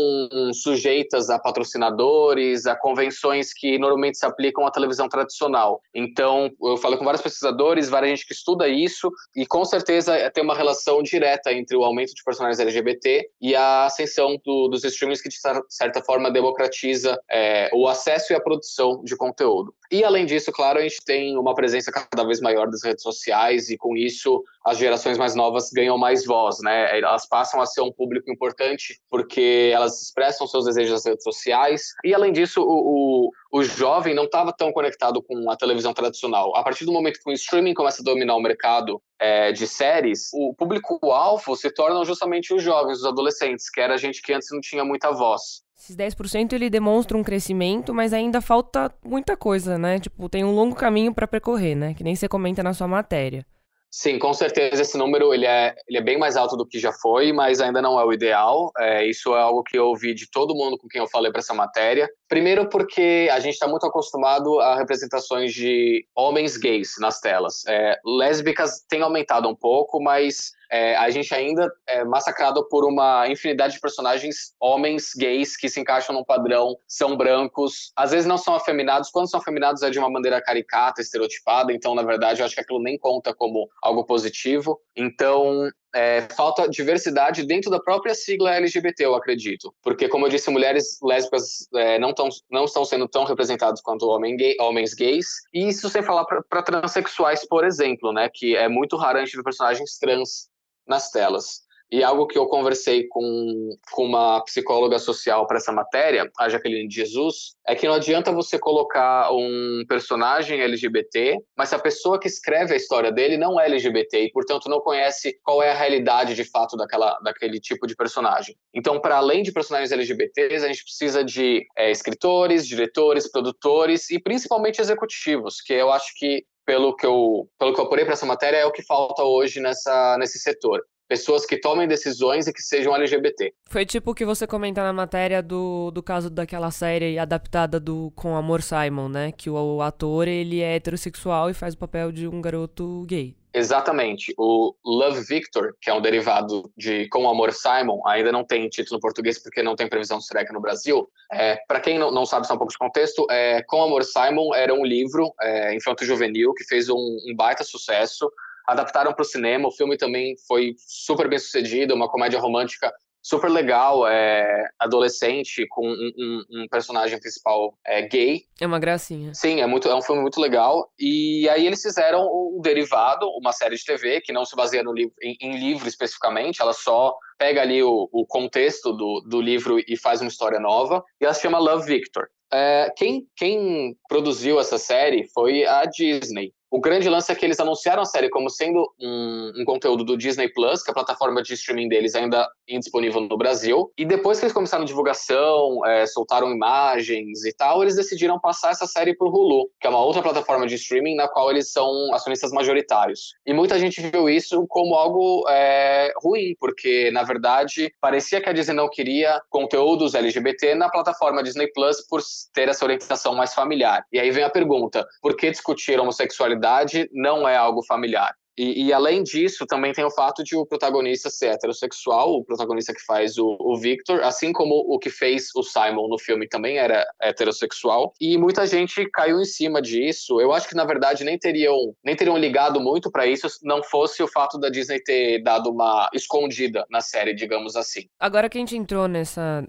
sujeitas 0.53 1.31
a 1.31 1.39
patrocinadores, 1.39 2.67
a 2.67 2.77
convenções 2.77 3.53
que 3.53 3.79
normalmente 3.79 4.19
se 4.19 4.27
aplicam 4.27 4.67
à 4.67 4.71
televisão 4.71 5.09
tradicional. 5.09 5.81
Então, 5.95 6.51
eu 6.63 6.77
falei 6.77 6.99
com 6.99 7.05
vários 7.05 7.23
pesquisadores, 7.23 7.89
várias 7.89 8.09
gente 8.09 8.27
que 8.27 8.33
estuda 8.33 8.69
isso, 8.69 9.11
e 9.37 9.47
com 9.47 9.65
certeza 9.65 10.31
tem 10.31 10.45
uma 10.45 10.55
relação 10.55 11.03
direta 11.03 11.53
entre 11.53 11.77
o 11.77 11.85
aumento 11.85 12.15
de 12.15 12.23
personagens 12.23 12.61
LGBT 12.61 13.29
e 13.41 13.55
a 13.55 13.87
ascensão 13.87 14.39
do, 14.45 14.69
dos 14.69 14.85
streamings 14.85 15.21
que, 15.21 15.29
de 15.29 15.37
certa 15.69 16.03
forma, 16.03 16.31
democratiza 16.31 17.19
é, 17.31 17.71
o 17.73 17.89
acesso 17.89 18.33
e 18.33 18.37
a 18.37 18.41
produção 18.41 18.68
produção 18.69 19.03
de 19.03 19.17
conteúdo. 19.17 19.75
E 19.91 20.05
além 20.05 20.27
disso, 20.27 20.53
claro, 20.53 20.79
a 20.79 20.83
gente 20.83 21.03
tem 21.05 21.37
uma 21.39 21.55
presença 21.55 21.91
cada 21.91 22.25
vez 22.25 22.41
maior 22.41 22.69
das 22.69 22.85
redes 22.85 23.03
sociais 23.03 23.71
e 23.71 23.79
com 23.79 23.97
isso 23.97 24.43
as 24.65 24.77
gerações 24.77 25.17
mais 25.17 25.35
novas 25.35 25.71
ganham 25.71 25.97
mais 25.97 26.27
voz, 26.27 26.59
né? 26.61 26.99
Elas 26.99 27.27
passam 27.27 27.61
a 27.61 27.67
ser 27.67 27.81
um 27.81 27.93
público 27.93 28.31
importante 28.31 29.01
porque 29.11 29.71
elas 29.73 30.03
expressam 30.03 30.47
seus 30.47 30.67
desejos 30.67 30.93
nas 30.93 31.07
redes 31.07 31.25
sociais 31.25 31.83
e 32.05 32.15
além 32.15 32.33
disso 32.33 32.61
o, 32.61 33.31
o, 33.51 33.59
o 33.59 33.63
jovem 33.63 34.15
não 34.15 34.25
estava 34.25 34.53
tão 34.53 34.71
conectado 34.73 35.23
com 35.23 35.51
a 35.51 35.57
televisão 35.57 35.95
tradicional. 35.95 36.55
A 36.55 36.63
partir 36.63 36.85
do 36.85 36.93
momento 36.93 37.21
que 37.23 37.31
o 37.31 37.33
streaming 37.33 37.75
começa 37.75 38.03
a 38.03 38.05
dominar 38.05 38.37
o 38.37 38.43
mercado 38.43 39.01
é, 39.19 39.53
de 39.53 39.67
séries, 39.67 40.29
o 40.35 40.55
público-alvo 40.55 41.57
se 41.57 41.71
tornam 41.71 42.05
justamente 42.05 42.53
os 42.53 42.63
jovens, 42.63 42.99
os 42.99 43.05
adolescentes, 43.05 43.71
que 43.71 43.81
era 43.81 43.97
gente 43.97 44.21
que 44.23 44.33
antes 44.33 44.49
não 44.53 44.61
tinha 44.61 44.85
muita 44.85 45.11
voz. 45.11 45.63
Esses 45.79 45.97
10% 45.97 46.55
ele 46.55 46.69
demonstra 46.69 47.17
um 47.17 47.23
crescimento, 47.23 47.95
mas 47.95 48.13
ainda 48.13 48.41
falta 48.41 48.93
muita 49.05 49.37
coisa, 49.37 49.79
né? 49.79 50.01
Tipo, 50.01 50.29
tem 50.29 50.45
um 50.45 50.53
longo 50.53 50.75
caminho 50.75 51.15
para 51.15 51.29
percorrer, 51.29 51.77
né? 51.77 51.95
Que 51.95 52.03
nem 52.03 52.17
você 52.17 52.29
comenta 52.29 52.65
na 52.65 52.75
sua 52.75 52.89
matéria. 52.89 53.47
Sim, 53.91 54.19
com 54.19 54.35
certeza 54.35 54.83
esse 54.83 54.99
número 54.99 55.33
ele 55.33 55.47
é, 55.47 55.75
ele 55.89 55.97
é 55.97 56.03
bem 56.03 56.19
mais 56.19 56.37
alto 56.37 56.57
do 56.57 56.67
que 56.67 56.79
já 56.79 56.93
foi, 56.93 57.33
mas 57.33 57.59
ainda 57.61 57.81
não 57.81 57.99
é 57.99 58.05
o 58.05 58.13
ideal. 58.13 58.71
É, 58.77 59.07
isso 59.07 59.35
é 59.35 59.41
algo 59.41 59.63
que 59.63 59.79
eu 59.79 59.87
ouvi 59.87 60.13
de 60.13 60.31
todo 60.31 60.55
mundo 60.55 60.77
com 60.77 60.89
quem 60.89 61.01
eu 61.01 61.09
falei 61.09 61.31
para 61.31 61.39
essa 61.39 61.55
matéria. 61.55 62.09
Primeiro 62.29 62.69
porque 62.69 63.29
a 63.33 63.41
gente 63.41 63.55
está 63.55 63.67
muito 63.67 63.87
acostumado 63.87 64.61
a 64.61 64.77
representações 64.77 65.55
de 65.55 66.05
homens 66.15 66.59
gays 66.59 66.97
nas 67.01 67.21
telas. 67.21 67.63
É, 67.67 67.99
lésbicas 68.05 68.85
tem 68.91 69.01
aumentado 69.01 69.49
um 69.49 69.55
pouco, 69.55 70.03
mas 70.03 70.53
é, 70.71 70.97
a 70.97 71.11
gente 71.11 71.35
ainda 71.35 71.71
é 71.87 72.05
massacrado 72.05 72.67
por 72.69 72.85
uma 72.85 73.27
infinidade 73.29 73.75
de 73.75 73.81
personagens 73.81 74.55
homens 74.61 75.13
gays 75.17 75.57
que 75.57 75.69
se 75.69 75.81
encaixam 75.81 76.15
num 76.15 76.25
padrão, 76.25 76.77
são 76.87 77.17
brancos, 77.17 77.93
às 77.97 78.11
vezes 78.11 78.27
não 78.27 78.39
são 78.39 78.55
afeminados, 78.55 79.11
quando 79.11 79.31
são 79.31 79.41
afeminados 79.41 79.83
é 79.83 79.91
de 79.91 79.99
uma 79.99 80.11
maneira 80.11 80.43
caricata, 80.43 81.01
estereotipada, 81.01 81.73
então 81.73 81.95
na 81.95 82.03
verdade 82.03 82.41
eu 82.41 82.47
acho 82.47 82.55
que 82.55 82.61
aquilo 82.61 82.83
nem 82.83 82.99
conta 82.99 83.35
como 83.35 83.69
algo 83.83 84.05
positivo. 84.05 84.81
Então 84.97 85.71
é, 85.95 86.29
falta 86.37 86.69
diversidade 86.69 87.45
dentro 87.45 87.71
da 87.71 87.81
própria 87.81 88.15
sigla 88.15 88.55
LGBT, 88.57 89.07
eu 89.07 89.15
acredito. 89.15 89.75
Porque, 89.83 90.09
como 90.09 90.27
eu 90.27 90.31
disse, 90.31 90.51
mulheres 90.51 90.99
lésbicas 91.03 91.67
é, 91.75 91.99
não, 91.99 92.13
tão, 92.13 92.29
não 92.51 92.65
estão 92.65 92.85
sendo 92.85 93.09
tão 93.09 93.25
representadas 93.25 93.81
quanto 93.81 94.07
homem 94.09 94.37
gay, 94.37 94.57
homens 94.61 94.95
gays. 94.95 95.27
E 95.53 95.69
isso 95.69 95.89
sem 95.89 96.03
falar 96.03 96.25
para 96.25 96.63
transexuais, 96.63 97.47
por 97.47 97.65
exemplo, 97.65 98.13
né? 98.13 98.29
Que 98.33 98.57
é 98.57 98.69
muito 98.69 98.97
raro 98.97 99.19
a 99.19 99.25
gente 99.25 99.37
ver 99.37 99.43
personagens 99.43 99.99
trans 99.99 100.49
nas 100.89 101.11
telas. 101.11 101.69
E 101.91 102.05
algo 102.05 102.27
que 102.27 102.39
eu 102.39 102.47
conversei 102.47 103.07
com, 103.09 103.71
com 103.93 104.05
uma 104.05 104.45
psicóloga 104.45 104.99
social 104.99 105.47
para 105.47 105.57
essa 105.57 105.73
matéria, 105.73 106.31
a 106.39 106.49
Jaqueline 106.49 106.91
Jesus, 106.91 107.55
é 107.67 107.75
que 107.75 107.87
não 107.87 107.95
adianta 107.95 108.31
você 108.31 108.59
colocar 108.59 109.33
um 109.33 109.83
personagem 109.89 110.61
LGBT, 110.61 111.39
mas 111.57 111.71
se 111.71 111.75
a 111.75 111.79
pessoa 111.79 112.21
que 112.21 112.29
escreve 112.29 112.75
a 112.75 112.77
história 112.77 113.11
dele 113.11 113.39
não 113.39 113.59
é 113.59 113.65
LGBT 113.65 114.25
e, 114.25 114.33
portanto, 114.33 114.69
não 114.69 114.81
conhece 114.81 115.39
qual 115.43 115.63
é 115.63 115.71
a 115.71 115.75
realidade 115.75 116.35
de 116.35 116.45
fato 116.45 116.77
daquela, 116.77 117.19
daquele 117.21 117.59
tipo 117.59 117.87
de 117.87 117.97
personagem. 117.97 118.55
Então, 118.75 119.01
para 119.01 119.17
além 119.17 119.43
de 119.43 119.51
personagens 119.51 119.91
LGBTs, 119.91 120.65
a 120.65 120.69
gente 120.69 120.85
precisa 120.85 121.25
de 121.25 121.67
é, 121.75 121.91
escritores, 121.91 122.67
diretores, 122.67 123.31
produtores 123.31 124.11
e 124.11 124.21
principalmente 124.21 124.79
executivos, 124.79 125.63
que 125.63 125.73
eu 125.73 125.91
acho 125.91 126.13
que 126.19 126.45
pelo 126.69 126.95
que 126.95 127.07
eu, 127.07 127.49
pelo 127.59 127.73
que 127.73 127.81
eu 127.81 127.85
apurei 127.87 128.05
para 128.05 128.13
essa 128.13 128.27
matéria, 128.27 128.59
é 128.59 128.67
o 128.67 128.71
que 128.71 128.83
falta 128.83 129.23
hoje 129.23 129.59
nessa, 129.59 130.19
nesse 130.19 130.39
setor. 130.39 130.83
Pessoas 131.09 131.47
que 131.47 131.59
tomem 131.59 131.89
decisões 131.89 132.47
e 132.47 132.53
que 132.53 132.61
sejam 132.61 132.95
LGBT. 132.95 133.55
Foi 133.71 133.87
tipo 133.87 134.11
o 134.11 134.15
que 134.15 134.27
você 134.27 134.47
comenta 134.47 134.83
na 134.83 134.93
matéria 134.93 135.43
do, 135.43 135.91
do 135.91 136.03
caso 136.03 136.29
daquela 136.29 136.71
série 136.71 137.19
adaptada 137.19 137.81
do 137.81 138.13
Com 138.15 138.37
Amor 138.37 138.61
Simon, 138.61 139.09
né? 139.09 139.33
Que 139.33 139.49
o, 139.49 139.55
o 139.55 139.81
ator, 139.81 140.29
ele 140.29 140.61
é 140.61 140.77
heterossexual 140.77 141.49
e 141.49 141.55
faz 141.55 141.73
o 141.73 141.79
papel 141.79 142.13
de 142.13 142.29
um 142.29 142.39
garoto 142.43 143.07
gay. 143.09 143.35
Exatamente. 143.59 144.33
O 144.39 144.73
Love 144.85 145.23
Victor, 145.23 145.75
que 145.81 145.91
é 145.91 145.95
um 145.95 146.01
derivado 146.01 146.71
de 146.77 147.09
Com 147.09 147.29
Amor 147.29 147.53
Simon, 147.53 148.01
ainda 148.07 148.31
não 148.31 148.45
tem 148.45 148.69
título 148.69 148.99
em 148.99 149.01
português 149.01 149.43
porque 149.43 149.65
não 149.65 149.75
tem 149.75 149.89
previsão 149.89 150.19
de 150.19 150.25
estreia 150.25 150.47
no 150.53 150.61
Brasil. 150.61 151.11
É, 151.33 151.57
Para 151.67 151.81
quem 151.81 151.99
não, 151.99 152.13
não, 152.13 152.25
sabe 152.25 152.47
só 152.47 152.55
um 152.55 152.59
pouco 152.59 152.73
de 152.73 152.79
contexto, 152.79 153.27
é, 153.29 153.61
Com 153.65 153.83
Amor 153.83 154.05
Simon 154.05 154.55
era 154.55 154.73
um 154.73 154.85
livro 154.85 155.35
é, 155.41 155.75
infanto-juvenil 155.75 156.55
que 156.55 156.65
fez 156.65 156.89
um, 156.89 156.95
um 156.97 157.35
baita 157.35 157.65
sucesso. 157.65 158.31
Adaptaram 158.65 159.13
para 159.13 159.23
o 159.23 159.25
cinema, 159.25 159.67
o 159.67 159.73
filme 159.73 159.97
também 159.97 160.37
foi 160.47 160.77
super 160.79 161.29
bem 161.29 161.39
sucedido, 161.39 161.95
uma 161.95 162.09
comédia 162.09 162.39
romântica 162.39 162.93
super 163.23 163.51
legal, 163.51 164.07
é, 164.07 164.69
adolescente, 164.79 165.67
com 165.69 165.87
um, 165.87 166.13
um, 166.19 166.63
um 166.63 166.69
personagem 166.69 167.19
principal 167.19 167.77
é, 167.85 168.03
gay. 168.03 168.43
É 168.61 168.67
uma 168.67 168.79
gracinha. 168.79 169.35
Sim, 169.35 169.61
é, 169.61 169.67
muito, 169.67 169.89
é 169.89 169.95
um 169.95 170.03
filme 170.03 170.23
muito 170.23 170.41
legal. 170.41 170.91
E 170.99 171.49
aí 171.49 171.67
eles 171.67 171.83
fizeram 171.83 172.23
um 172.23 172.61
derivado, 172.63 173.29
uma 173.39 173.53
série 173.53 173.77
de 173.77 173.85
TV, 173.85 174.21
que 174.21 174.33
não 174.33 174.45
se 174.45 174.57
baseia 174.57 174.83
no 174.83 174.93
livro, 174.93 175.15
em, 175.23 175.37
em 175.41 175.59
livro 175.59 175.89
especificamente, 175.89 176.63
ela 176.63 176.73
só 176.73 177.15
pega 177.39 177.63
ali 177.63 177.83
o, 177.83 178.09
o 178.13 178.27
contexto 178.27 178.93
do, 178.93 179.21
do 179.27 179.41
livro 179.41 179.79
e 179.79 179.97
faz 179.97 180.21
uma 180.21 180.29
história 180.29 180.59
nova, 180.59 181.05
e 181.21 181.25
ela 181.25 181.35
se 181.35 181.43
chama 181.43 181.59
Love 181.59 181.87
Victor. 181.87 182.29
É, 182.53 182.91
quem, 182.97 183.27
quem 183.37 183.97
produziu 184.09 184.59
essa 184.59 184.79
série 184.79 185.29
foi 185.35 185.67
a 185.67 185.85
Disney. 185.85 186.53
O 186.71 186.81
grande 186.81 187.09
lance 187.09 187.33
é 187.33 187.35
que 187.35 187.47
eles 187.47 187.59
anunciaram 187.59 188.03
a 188.03 188.05
série 188.05 188.29
como 188.29 188.51
sendo 188.51 188.93
um, 189.01 189.53
um, 189.57 189.65
conteúdo 189.65 190.05
do 190.05 190.19
Disney 190.19 190.49
Plus, 190.49 190.83
que 190.83 190.91
é 190.91 190.93
a 190.93 190.95
plataforma 190.95 191.43
de 191.43 191.55
streaming 191.55 191.89
deles 191.89 192.15
ainda 192.15 192.47
indisponível 192.69 193.23
no 193.23 193.39
Brasil. 193.39 193.91
E 193.97 194.05
depois 194.05 194.39
que 194.39 194.45
eles 194.45 194.53
começaram 194.53 194.83
a 194.83 194.87
divulgação, 194.87 195.85
é, 195.87 196.07
soltaram 196.07 196.53
imagens 196.53 197.45
e 197.47 197.55
tal, 197.55 197.83
eles 197.83 197.97
decidiram 197.97 198.39
passar 198.39 198.71
essa 198.71 198.87
série 198.87 199.17
para 199.17 199.27
o 199.27 199.31
Hulu, 199.31 199.71
que 199.81 199.87
é 199.87 199.91
uma 199.91 200.05
outra 200.05 200.21
plataforma 200.21 200.67
de 200.67 200.75
streaming 200.75 201.17
na 201.17 201.27
qual 201.27 201.51
eles 201.51 201.73
são 201.73 202.13
acionistas 202.13 202.53
majoritários. 202.53 203.33
E 203.47 203.55
muita 203.55 203.79
gente 203.79 204.03
viu 204.03 204.29
isso 204.29 204.67
como 204.69 204.95
algo 204.95 205.49
é, 205.49 206.13
ruim, 206.23 206.55
porque 206.61 207.11
na 207.13 207.23
verdade 207.23 207.91
parecia 207.99 208.43
que 208.43 208.49
a 208.49 208.53
Disney 208.53 208.75
não 208.75 208.91
queria 208.91 209.41
conteúdos 209.49 210.15
LGBT 210.15 210.75
na 210.75 210.91
plataforma 210.91 211.43
Disney 211.43 211.69
Plus 211.73 212.07
por 212.07 212.21
ter 212.53 212.69
essa 212.69 212.85
orientação 212.85 213.35
mais 213.35 213.55
familiar. 213.55 214.05
E 214.13 214.21
aí 214.21 214.31
vem 214.31 214.45
a 214.45 214.51
pergunta: 214.51 215.07
por 215.23 215.35
que 215.35 215.51
discutir 215.51 215.99
homossexualidade? 215.99 216.58
Sexualidade 216.59 217.09
não 217.13 217.49
é 217.49 217.57
algo 217.57 217.83
familiar. 217.87 218.35
E, 218.59 218.87
e, 218.87 218.93
além 218.93 219.23
disso, 219.23 219.65
também 219.65 219.93
tem 219.93 220.05
o 220.05 220.11
fato 220.11 220.43
de 220.43 220.57
o 220.57 220.67
protagonista 220.67 221.31
ser 221.31 221.51
heterossexual, 221.51 222.33
o 222.35 222.45
protagonista 222.45 222.93
que 222.93 223.05
faz 223.05 223.39
o, 223.39 223.57
o, 223.61 223.79
Victor, 223.79 224.21
assim 224.25 224.53
como 224.53 224.75
o 224.75 224.99
que 224.99 225.11
fez 225.11 225.47
o 225.55 225.63
Simon 225.63 226.09
no 226.09 226.19
filme 226.19 226.49
também 226.49 226.77
era 226.77 227.07
heterossexual. 227.23 228.13
E 228.21 228.37
muita 228.37 228.67
gente 228.67 229.09
caiu 229.13 229.41
em 229.41 229.45
cima 229.45 229.81
disso. 229.81 230.41
Eu 230.41 230.53
acho 230.53 230.69
que, 230.69 230.75
na 230.75 230.85
verdade, 230.85 231.23
nem 231.23 231.39
teriam, 231.39 231.95
nem 232.05 232.17
teriam 232.17 232.37
ligado 232.37 232.81
muito 232.81 233.13
para 233.13 233.27
isso 233.27 233.49
se 233.49 233.65
não 233.65 233.81
fosse 233.81 234.21
o 234.25 234.29
fato 234.29 234.59
da 234.59 234.69
Disney 234.69 235.01
ter 235.01 235.41
dado 235.41 235.71
uma 235.71 236.11
escondida 236.13 236.85
na 236.91 237.01
série, 237.01 237.35
digamos 237.35 237.77
assim. 237.77 238.07
Agora 238.19 238.49
que 238.49 238.59
a 238.59 238.61
gente 238.61 238.77
entrou 238.77 239.07
nessa, 239.07 239.65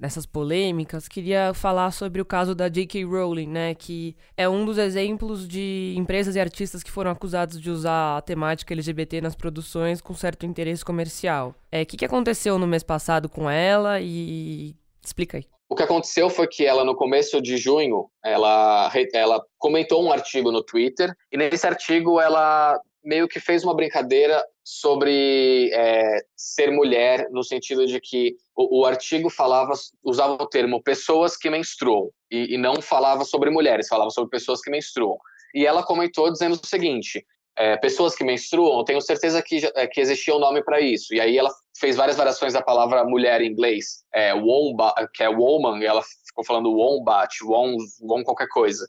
nessas 0.00 0.26
polêmicas, 0.26 1.08
queria 1.08 1.52
falar 1.54 1.90
sobre 1.90 2.20
o 2.20 2.24
caso 2.24 2.54
da 2.54 2.68
J.K. 2.68 3.04
Rowling, 3.04 3.48
né? 3.48 3.74
Que 3.74 4.14
é 4.36 4.48
um 4.48 4.64
dos 4.64 4.78
exemplos 4.78 5.48
de 5.48 5.94
empresas 5.96 6.36
e 6.36 6.40
artistas 6.40 6.84
que 6.84 6.90
foram 6.90 7.10
acusados 7.10 7.60
de 7.60 7.68
usar 7.68 8.22
temática 8.28 8.74
LGBT 8.74 9.22
nas 9.22 9.34
produções 9.34 10.02
com 10.02 10.12
certo 10.12 10.44
interesse 10.44 10.84
comercial. 10.84 11.50
O 11.50 11.54
é, 11.72 11.84
que, 11.84 11.96
que 11.96 12.04
aconteceu 12.04 12.58
no 12.58 12.66
mês 12.66 12.82
passado 12.82 13.26
com 13.28 13.48
ela 13.48 14.00
e 14.00 14.76
explica 15.02 15.38
aí. 15.38 15.46
O 15.70 15.74
que 15.74 15.82
aconteceu 15.82 16.28
foi 16.28 16.46
que 16.46 16.64
ela, 16.64 16.84
no 16.84 16.94
começo 16.94 17.40
de 17.40 17.56
junho, 17.56 18.10
ela, 18.24 18.90
ela 19.14 19.42
comentou 19.58 20.02
um 20.02 20.12
artigo 20.12 20.50
no 20.50 20.62
Twitter, 20.62 21.14
e 21.32 21.36
nesse 21.36 21.66
artigo 21.66 22.20
ela 22.20 22.78
meio 23.04 23.28
que 23.28 23.40
fez 23.40 23.64
uma 23.64 23.74
brincadeira 23.74 24.42
sobre 24.64 25.70
é, 25.72 26.20
ser 26.36 26.70
mulher, 26.70 27.28
no 27.30 27.42
sentido 27.42 27.86
de 27.86 28.00
que 28.00 28.34
o, 28.54 28.80
o, 28.80 28.84
artigo 28.84 29.30
falava, 29.30 29.72
usava 30.02 30.34
o 30.34 30.46
termo 30.46 30.82
pessoas 30.82 31.36
que 31.36 31.48
menstruam, 31.48 32.10
e, 32.30 32.54
e 32.54 32.58
não 32.58 32.82
falava 32.82 33.24
sobre 33.24 33.50
mulheres, 33.50 33.88
falava 33.88 34.10
sobre 34.10 34.30
pessoas 34.30 34.60
que 34.60 34.70
menstruam. 34.70 35.16
E 35.54 35.66
ela 35.66 35.82
comentou 35.82 36.30
dizendo 36.30 36.58
o 36.62 36.66
seguinte: 36.66 37.24
é, 37.58 37.76
pessoas 37.76 38.14
que 38.14 38.22
menstruam, 38.22 38.84
tenho 38.84 39.00
certeza 39.00 39.42
que, 39.42 39.68
é, 39.74 39.86
que 39.88 40.00
existia 40.00 40.34
um 40.34 40.38
nome 40.38 40.62
para 40.62 40.80
isso. 40.80 41.12
E 41.12 41.20
aí 41.20 41.36
ela 41.36 41.50
fez 41.76 41.96
várias 41.96 42.16
variações 42.16 42.52
da 42.52 42.62
palavra 42.62 43.04
mulher 43.04 43.40
em 43.40 43.50
inglês, 43.50 44.04
é, 44.14 44.32
womba, 44.32 44.94
que 45.12 45.24
é 45.24 45.28
woman, 45.28 45.80
e 45.80 45.84
ela 45.84 46.00
ficou 46.24 46.44
falando 46.44 46.70
wombat, 46.70 47.34
wom, 47.42 47.76
wom 48.00 48.22
qualquer 48.22 48.46
coisa. 48.48 48.86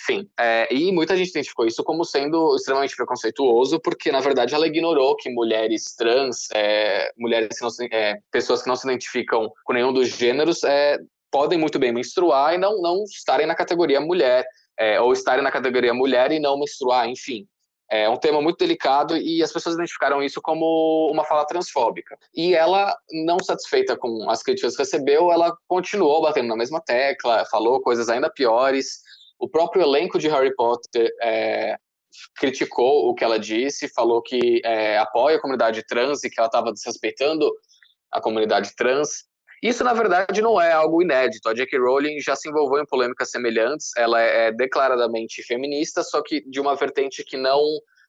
Enfim, 0.00 0.28
é, 0.38 0.66
e 0.74 0.90
muita 0.90 1.16
gente 1.16 1.30
identificou 1.30 1.66
isso 1.66 1.84
como 1.84 2.04
sendo 2.04 2.56
extremamente 2.56 2.96
preconceituoso, 2.96 3.80
porque 3.80 4.10
na 4.10 4.20
verdade 4.20 4.54
ela 4.54 4.66
ignorou 4.66 5.16
que 5.16 5.30
mulheres 5.30 5.94
trans, 5.96 6.48
é, 6.52 7.12
mulheres 7.16 7.56
que 7.56 7.62
não 7.62 7.70
é, 7.92 8.16
pessoas 8.30 8.62
que 8.62 8.68
não 8.68 8.76
se 8.76 8.86
identificam 8.88 9.50
com 9.64 9.72
nenhum 9.72 9.92
dos 9.92 10.08
gêneros, 10.08 10.60
podem 11.30 11.58
muito 11.58 11.78
bem 11.78 11.92
menstruar 11.92 12.54
e 12.54 12.58
não, 12.58 12.80
não 12.80 13.04
estarem 13.04 13.46
na 13.46 13.54
categoria 13.54 14.00
mulher, 14.00 14.44
é, 14.78 15.00
ou 15.00 15.12
estarem 15.12 15.44
na 15.44 15.50
categoria 15.50 15.94
mulher 15.94 16.32
e 16.32 16.40
não 16.40 16.58
menstruar, 16.58 17.08
enfim. 17.08 17.46
É 17.96 18.08
um 18.08 18.16
tema 18.16 18.42
muito 18.42 18.58
delicado 18.58 19.16
e 19.16 19.40
as 19.40 19.52
pessoas 19.52 19.76
identificaram 19.76 20.20
isso 20.20 20.42
como 20.42 21.08
uma 21.12 21.22
fala 21.24 21.46
transfóbica. 21.46 22.18
E 22.34 22.52
ela, 22.52 22.92
não 23.24 23.38
satisfeita 23.38 23.96
com 23.96 24.28
as 24.28 24.42
críticas 24.42 24.74
que 24.74 24.82
recebeu, 24.82 25.30
ela 25.30 25.56
continuou 25.68 26.20
batendo 26.20 26.48
na 26.48 26.56
mesma 26.56 26.80
tecla, 26.80 27.44
falou 27.48 27.80
coisas 27.80 28.08
ainda 28.08 28.28
piores. 28.28 29.00
O 29.38 29.48
próprio 29.48 29.82
elenco 29.82 30.18
de 30.18 30.28
Harry 30.28 30.52
Potter 30.56 31.08
é, 31.22 31.76
criticou 32.34 33.08
o 33.08 33.14
que 33.14 33.22
ela 33.22 33.38
disse, 33.38 33.88
falou 33.94 34.20
que 34.20 34.60
é, 34.64 34.98
apoia 34.98 35.36
a 35.36 35.40
comunidade 35.40 35.86
trans 35.86 36.24
e 36.24 36.30
que 36.30 36.40
ela 36.40 36.48
estava 36.48 36.72
desrespeitando 36.72 37.48
a 38.10 38.20
comunidade 38.20 38.74
trans. 38.74 39.24
Isso, 39.62 39.82
na 39.84 39.92
verdade, 39.92 40.42
não 40.42 40.60
é 40.60 40.72
algo 40.72 41.02
inédito. 41.02 41.48
A 41.48 41.54
J.K. 41.54 41.78
Rowling 41.78 42.20
já 42.20 42.36
se 42.36 42.48
envolveu 42.48 42.82
em 42.82 42.86
polêmicas 42.86 43.30
semelhantes. 43.30 43.90
Ela 43.96 44.20
é 44.20 44.52
declaradamente 44.52 45.42
feminista, 45.42 46.02
só 46.02 46.22
que 46.22 46.42
de 46.48 46.60
uma 46.60 46.74
vertente 46.74 47.24
que 47.24 47.36
não 47.36 47.60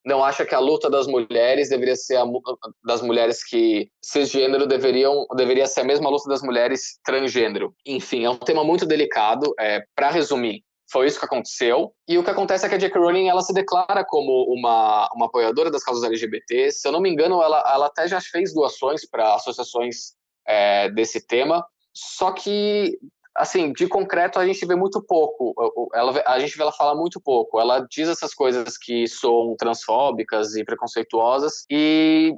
não 0.06 0.24
acha 0.24 0.46
que 0.46 0.54
a 0.54 0.60
luta 0.60 0.88
das 0.88 1.08
mulheres 1.08 1.70
deveria 1.70 1.96
ser 1.96 2.18
a 2.18 2.26
das 2.86 3.02
mulheres 3.02 3.44
que 3.44 3.90
cisgênero 4.04 4.68
deveriam 4.68 5.26
deveria 5.36 5.66
ser 5.66 5.82
a 5.82 5.84
mesma 5.84 6.10
luta 6.10 6.30
das 6.30 6.44
mulheres 6.44 7.00
transgênero. 7.04 7.74
Enfim, 7.86 8.24
é 8.24 8.30
um 8.30 8.38
tema 8.38 8.64
muito 8.64 8.86
delicado. 8.86 9.52
É, 9.60 9.84
Para 9.96 10.12
resumir, 10.12 10.64
foi 10.92 11.08
isso 11.08 11.20
que 11.20 11.26
aconteceu. 11.26 11.92
E 12.08 12.18
o 12.18 12.24
que 12.24 12.30
acontece 12.30 12.66
é 12.66 12.70
que 12.70 12.76
a 12.76 12.78
J.K. 12.78 13.00
Rowling 13.00 13.28
ela 13.28 13.42
se 13.42 13.54
declara 13.54 14.06
como 14.06 14.46
uma, 14.54 15.10
uma 15.16 15.26
apoiadora 15.26 15.72
das 15.72 15.84
causas 15.84 16.04
LGBT. 16.04 16.72
Se 16.72 16.88
eu 16.88 16.92
não 16.92 17.02
me 17.02 17.10
engano, 17.10 17.42
ela, 17.42 17.64
ela 17.74 17.88
até 17.88 18.08
já 18.08 18.22
fez 18.22 18.54
doações 18.54 19.10
para 19.10 19.34
associações 19.34 20.14
é, 20.48 20.90
desse 20.90 21.26
tema. 21.26 21.66
Só 21.94 22.32
que, 22.32 22.98
assim, 23.36 23.72
de 23.74 23.88
concreto 23.88 24.40
a 24.40 24.46
gente 24.46 24.66
vê 24.66 24.76
muito 24.76 25.02
pouco. 25.02 25.54
Ela, 25.94 26.22
a 26.26 26.40
gente 26.40 26.56
vê 26.56 26.64
ela 26.64 26.72
falar 26.72 26.96
muito 26.96 27.20
pouco. 27.20 27.60
Ela 27.60 27.86
diz 27.90 28.10
essas 28.10 28.34
coisas 28.34 28.78
que 28.78 29.08
são 29.08 29.56
transfóbicas 29.58 30.56
e 30.56 30.64
preconceituosas 30.64 31.66
e 31.70 32.36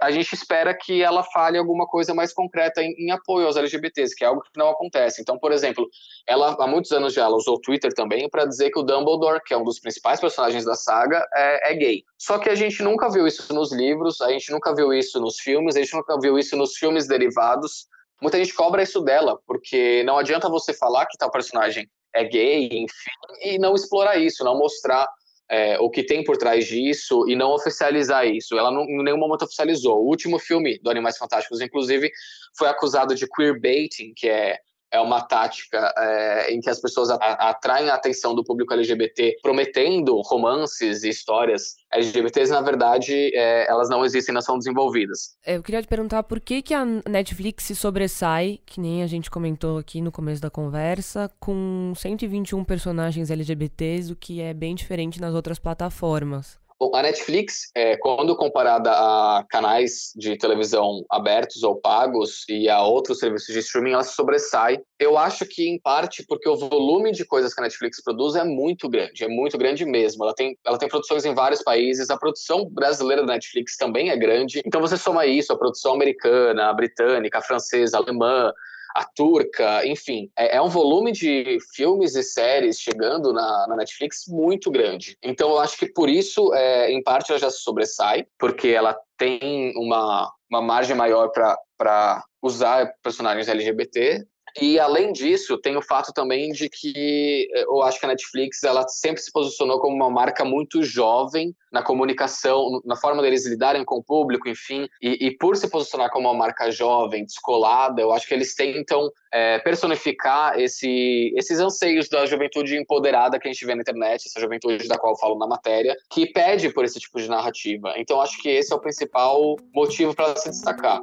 a 0.00 0.10
gente 0.10 0.34
espera 0.34 0.74
que 0.74 1.02
ela 1.02 1.22
fale 1.22 1.58
alguma 1.58 1.86
coisa 1.86 2.14
mais 2.14 2.32
concreta 2.32 2.82
em, 2.82 2.94
em, 2.98 3.10
apoio 3.10 3.46
aos 3.46 3.56
LGBTs, 3.56 4.14
que 4.16 4.24
é 4.24 4.26
algo 4.26 4.40
que 4.40 4.50
não 4.56 4.70
acontece. 4.70 5.20
Então, 5.20 5.38
por 5.38 5.52
exemplo, 5.52 5.86
ela 6.26 6.56
há 6.58 6.66
muitos 6.66 6.90
anos 6.92 7.12
já 7.12 7.28
usou 7.28 7.56
o 7.56 7.60
Twitter 7.60 7.92
também 7.92 8.28
para 8.28 8.46
dizer 8.46 8.70
que 8.70 8.78
o 8.78 8.82
Dumbledore, 8.82 9.42
que 9.44 9.52
é 9.52 9.56
um 9.56 9.64
dos 9.64 9.78
principais 9.78 10.18
personagens 10.18 10.64
da 10.64 10.74
saga, 10.74 11.22
é, 11.34 11.72
é, 11.72 11.74
gay. 11.74 12.02
Só 12.18 12.38
que 12.38 12.48
a 12.48 12.54
gente 12.54 12.82
nunca 12.82 13.10
viu 13.10 13.26
isso 13.26 13.52
nos 13.52 13.72
livros, 13.72 14.20
a 14.22 14.30
gente 14.30 14.50
nunca 14.50 14.74
viu 14.74 14.92
isso 14.92 15.20
nos 15.20 15.38
filmes, 15.38 15.76
a 15.76 15.80
gente 15.80 15.94
nunca 15.94 16.18
viu 16.18 16.38
isso 16.38 16.56
nos 16.56 16.76
filmes 16.76 17.06
derivados. 17.06 17.86
Muita 18.22 18.38
gente 18.38 18.54
cobra 18.54 18.82
isso 18.82 19.00
dela, 19.00 19.38
porque 19.46 20.02
não 20.04 20.16
adianta 20.16 20.48
você 20.48 20.72
falar 20.72 21.06
que 21.06 21.18
tal 21.18 21.30
personagem 21.30 21.86
é 22.14 22.24
gay, 22.24 22.66
enfim, 22.66 23.10
e 23.42 23.58
não 23.58 23.74
explorar 23.74 24.16
isso, 24.16 24.44
não 24.44 24.58
mostrar 24.58 25.06
é, 25.50 25.76
o 25.80 25.90
que 25.90 26.04
tem 26.04 26.22
por 26.22 26.36
trás 26.36 26.64
disso 26.64 27.28
e 27.28 27.34
não 27.34 27.50
oficializar 27.50 28.24
isso. 28.24 28.56
Ela 28.56 28.70
não, 28.70 28.84
em 28.84 29.02
nenhum 29.02 29.18
momento 29.18 29.42
oficializou. 29.42 29.98
O 29.98 30.06
último 30.06 30.38
filme 30.38 30.78
do 30.78 30.88
Animais 30.88 31.18
Fantásticos, 31.18 31.60
inclusive, 31.60 32.10
foi 32.56 32.68
acusado 32.68 33.16
de 33.16 33.26
queerbaiting, 33.26 34.12
que 34.14 34.28
é 34.28 34.58
é 34.92 35.00
uma 35.00 35.20
tática 35.20 35.92
é, 35.96 36.52
em 36.52 36.60
que 36.60 36.68
as 36.68 36.80
pessoas 36.80 37.10
atraem 37.10 37.90
a 37.90 37.94
atenção 37.94 38.34
do 38.34 38.44
público 38.44 38.72
LGBT, 38.74 39.38
prometendo 39.42 40.20
romances 40.22 41.02
e 41.04 41.08
histórias 41.08 41.76
LGBTs, 41.92 42.52
na 42.52 42.60
verdade, 42.60 43.12
é, 43.34 43.68
elas 43.68 43.88
não 43.88 44.04
existem, 44.04 44.32
não 44.32 44.40
são 44.40 44.56
desenvolvidas. 44.56 45.36
É, 45.44 45.56
eu 45.56 45.62
queria 45.62 45.82
te 45.82 45.88
perguntar 45.88 46.22
por 46.22 46.40
que, 46.40 46.62
que 46.62 46.72
a 46.72 46.84
Netflix 46.84 47.64
se 47.64 47.74
sobressai, 47.74 48.60
que 48.64 48.80
nem 48.80 49.02
a 49.02 49.06
gente 49.06 49.30
comentou 49.30 49.78
aqui 49.78 50.00
no 50.00 50.12
começo 50.12 50.40
da 50.40 50.50
conversa, 50.50 51.30
com 51.40 51.92
121 51.96 52.64
personagens 52.64 53.30
LGBTs, 53.30 54.12
o 54.12 54.16
que 54.16 54.40
é 54.40 54.54
bem 54.54 54.74
diferente 54.74 55.20
nas 55.20 55.34
outras 55.34 55.58
plataformas. 55.58 56.60
Bom, 56.80 56.96
a 56.96 57.02
Netflix, 57.02 57.70
é, 57.76 57.94
quando 57.98 58.34
comparada 58.34 58.90
a 58.90 59.44
canais 59.50 60.12
de 60.16 60.38
televisão 60.38 61.04
abertos 61.10 61.62
ou 61.62 61.78
pagos 61.78 62.46
e 62.48 62.70
a 62.70 62.82
outros 62.82 63.18
serviços 63.18 63.52
de 63.52 63.58
streaming, 63.58 63.92
ela 63.92 64.02
se 64.02 64.14
sobressai. 64.14 64.80
Eu 64.98 65.18
acho 65.18 65.44
que, 65.44 65.68
em 65.68 65.78
parte, 65.78 66.24
porque 66.26 66.48
o 66.48 66.56
volume 66.56 67.12
de 67.12 67.26
coisas 67.26 67.52
que 67.52 67.60
a 67.60 67.64
Netflix 67.64 68.02
produz 68.02 68.34
é 68.34 68.44
muito 68.44 68.88
grande, 68.88 69.24
é 69.24 69.28
muito 69.28 69.58
grande 69.58 69.84
mesmo. 69.84 70.24
Ela 70.24 70.34
tem, 70.34 70.56
ela 70.66 70.78
tem 70.78 70.88
produções 70.88 71.26
em 71.26 71.34
vários 71.34 71.62
países, 71.62 72.08
a 72.08 72.16
produção 72.16 72.64
brasileira 72.70 73.26
da 73.26 73.34
Netflix 73.34 73.76
também 73.76 74.08
é 74.08 74.16
grande. 74.16 74.62
Então, 74.64 74.80
você 74.80 74.96
soma 74.96 75.26
isso, 75.26 75.52
a 75.52 75.58
produção 75.58 75.92
americana, 75.92 76.70
a 76.70 76.72
britânica, 76.72 77.40
a 77.40 77.42
francesa, 77.42 77.98
a 77.98 78.00
alemã, 78.00 78.50
a 78.94 79.04
turca, 79.04 79.86
enfim, 79.86 80.30
é, 80.36 80.56
é, 80.56 80.62
um 80.62 80.68
volume 80.68 81.12
de 81.12 81.58
filmes 81.74 82.14
e 82.14 82.22
séries 82.22 82.80
chegando 82.80 83.32
na, 83.32 83.66
na, 83.68 83.76
Netflix 83.76 84.24
muito 84.28 84.70
grande. 84.70 85.16
Então 85.22 85.50
eu 85.50 85.58
acho 85.58 85.76
que 85.76 85.86
por 85.86 86.08
isso, 86.08 86.52
é, 86.54 86.90
em 86.90 87.02
parte, 87.02 87.30
ela 87.30 87.38
já 87.38 87.50
se 87.50 87.60
sobressai, 87.60 88.26
porque 88.38 88.68
ela 88.68 88.96
tem 89.16 89.72
uma, 89.76 90.30
uma 90.50 90.62
margem 90.62 90.96
maior 90.96 91.30
para 91.30 92.24
usar 92.42 92.92
personagens 93.02 93.48
LGBT, 93.48 94.26
e 94.60 94.78
além 94.78 95.12
disso, 95.12 95.58
tem 95.58 95.76
o 95.76 95.82
fato 95.82 96.12
também 96.12 96.50
de 96.52 96.68
que 96.68 97.48
eh, 97.54 97.62
eu 97.62 97.82
acho 97.82 97.98
que 97.98 98.06
a 98.06 98.08
Netflix 98.08 98.62
ela 98.62 98.86
sempre 98.88 99.20
se 99.22 99.30
posicionou 99.30 99.80
como 99.80 99.94
uma 99.94 100.10
marca 100.10 100.44
muito 100.44 100.82
jovem 100.82 101.54
na 101.72 101.82
comunicação, 101.82 102.80
na 102.84 102.96
forma 102.96 103.22
deles 103.22 103.46
lidarem 103.46 103.84
com 103.84 103.96
o 103.96 104.02
público, 104.02 104.48
enfim. 104.48 104.88
E, 105.00 105.26
e 105.26 105.36
por 105.36 105.56
se 105.56 105.68
posicionar 105.68 106.10
como 106.10 106.28
uma 106.28 106.36
marca 106.36 106.70
jovem, 106.70 107.24
descolada, 107.24 108.00
eu 108.00 108.12
acho 108.12 108.26
que 108.26 108.34
eles 108.34 108.54
tentam 108.54 109.10
é, 109.32 109.58
personificar 109.60 110.58
esse, 110.58 111.32
esses 111.36 111.60
anseios 111.60 112.08
da 112.08 112.26
juventude 112.26 112.76
empoderada 112.76 113.38
que 113.38 113.48
a 113.48 113.52
gente 113.52 113.64
vê 113.64 113.74
na 113.74 113.82
internet, 113.82 114.26
essa 114.26 114.40
juventude 114.40 114.88
da 114.88 114.98
qual 114.98 115.12
eu 115.12 115.18
falo 115.18 115.38
na 115.38 115.46
matéria, 115.46 115.96
que 116.10 116.26
pede 116.26 116.70
por 116.70 116.84
esse 116.84 116.98
tipo 116.98 117.20
de 117.20 117.28
narrativa. 117.28 117.94
Então, 117.96 118.20
acho 118.20 118.40
que 118.42 118.48
esse 118.48 118.72
é 118.72 118.76
o 118.76 118.80
principal 118.80 119.56
motivo 119.72 120.14
para 120.14 120.34
se 120.36 120.50
destacar. 120.50 121.02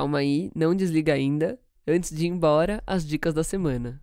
Calma 0.00 0.16
aí, 0.16 0.50
não 0.56 0.74
desliga 0.74 1.12
ainda. 1.12 1.58
Antes 1.86 2.10
de 2.10 2.24
ir 2.24 2.28
embora, 2.30 2.82
as 2.86 3.06
dicas 3.06 3.34
da 3.34 3.44
semana. 3.44 4.00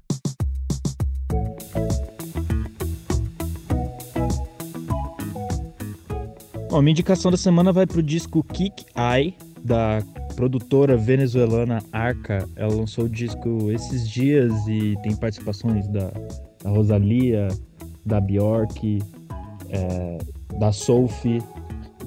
Bom, 6.70 6.82
minha 6.84 6.92
indicação 6.92 7.32
da 7.32 7.38
semana 7.38 7.74
vai 7.74 7.88
pro 7.88 8.04
disco 8.04 8.44
Kick 8.44 8.86
Eye, 8.96 9.34
da 9.64 10.04
produtora 10.36 10.96
venezuelana 10.96 11.84
Arca. 11.92 12.48
Ela 12.56 12.76
lançou 12.76 13.06
o 13.06 13.10
disco 13.10 13.72
esses 13.72 14.08
dias 14.08 14.54
e 14.68 14.96
tem 15.02 15.16
participações 15.16 15.88
da, 15.88 16.12
da 16.64 16.70
Rosalia, 16.70 17.48
da 18.06 18.22
Bjork, 18.22 19.02
é, 19.70 20.20
da 20.60 20.72
Sophie 20.72 21.42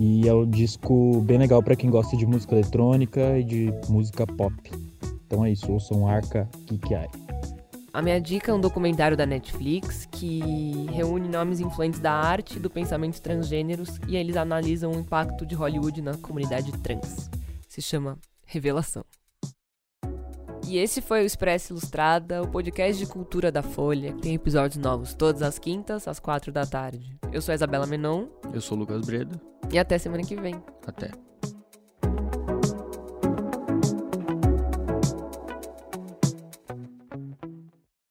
e 0.00 0.26
é 0.26 0.32
um 0.32 0.48
disco 0.48 1.20
bem 1.20 1.36
legal 1.36 1.62
para 1.62 1.76
quem 1.76 1.90
gosta 1.90 2.16
de 2.16 2.24
música 2.24 2.54
eletrônica 2.54 3.38
e 3.38 3.44
de 3.44 3.74
música 3.86 4.26
pop. 4.26 4.54
Então 5.26 5.44
é 5.44 5.52
isso, 5.52 5.70
ouçam 5.70 6.08
Arca 6.08 6.48
Kikiai. 6.66 7.06
A 7.92 8.00
minha 8.00 8.18
dica 8.18 8.50
é 8.50 8.54
um 8.54 8.60
documentário 8.60 9.14
da 9.14 9.26
Netflix 9.26 10.08
que 10.10 10.86
reúne 10.90 11.28
nomes 11.28 11.60
influentes 11.60 12.00
da 12.00 12.12
arte 12.12 12.56
e 12.56 12.60
do 12.60 12.70
pensamento 12.70 13.20
transgêneros 13.20 14.00
e 14.08 14.16
eles 14.16 14.38
analisam 14.38 14.90
o 14.90 15.00
impacto 15.00 15.44
de 15.44 15.54
Hollywood 15.54 16.00
na 16.00 16.16
comunidade 16.16 16.72
trans. 16.78 17.28
Se 17.68 17.82
chama 17.82 18.16
Revelação. 18.46 19.04
E 20.70 20.78
esse 20.78 21.00
foi 21.02 21.24
o 21.24 21.26
Expresso 21.26 21.72
Ilustrada, 21.72 22.40
o 22.40 22.46
podcast 22.46 23.04
de 23.04 23.10
cultura 23.10 23.50
da 23.50 23.60
Folha, 23.60 24.12
que 24.12 24.22
tem 24.22 24.36
episódios 24.36 24.76
novos 24.76 25.12
todas 25.12 25.42
as 25.42 25.58
quintas, 25.58 26.06
às 26.06 26.20
quatro 26.20 26.52
da 26.52 26.64
tarde. 26.64 27.18
Eu 27.32 27.42
sou 27.42 27.50
a 27.50 27.56
Isabela 27.56 27.88
Menon. 27.88 28.28
Eu 28.54 28.60
sou 28.60 28.76
o 28.76 28.80
Lucas 28.80 29.04
Breda. 29.04 29.34
E 29.72 29.80
até 29.80 29.98
semana 29.98 30.22
que 30.22 30.36
vem. 30.36 30.62
Até. 30.86 31.10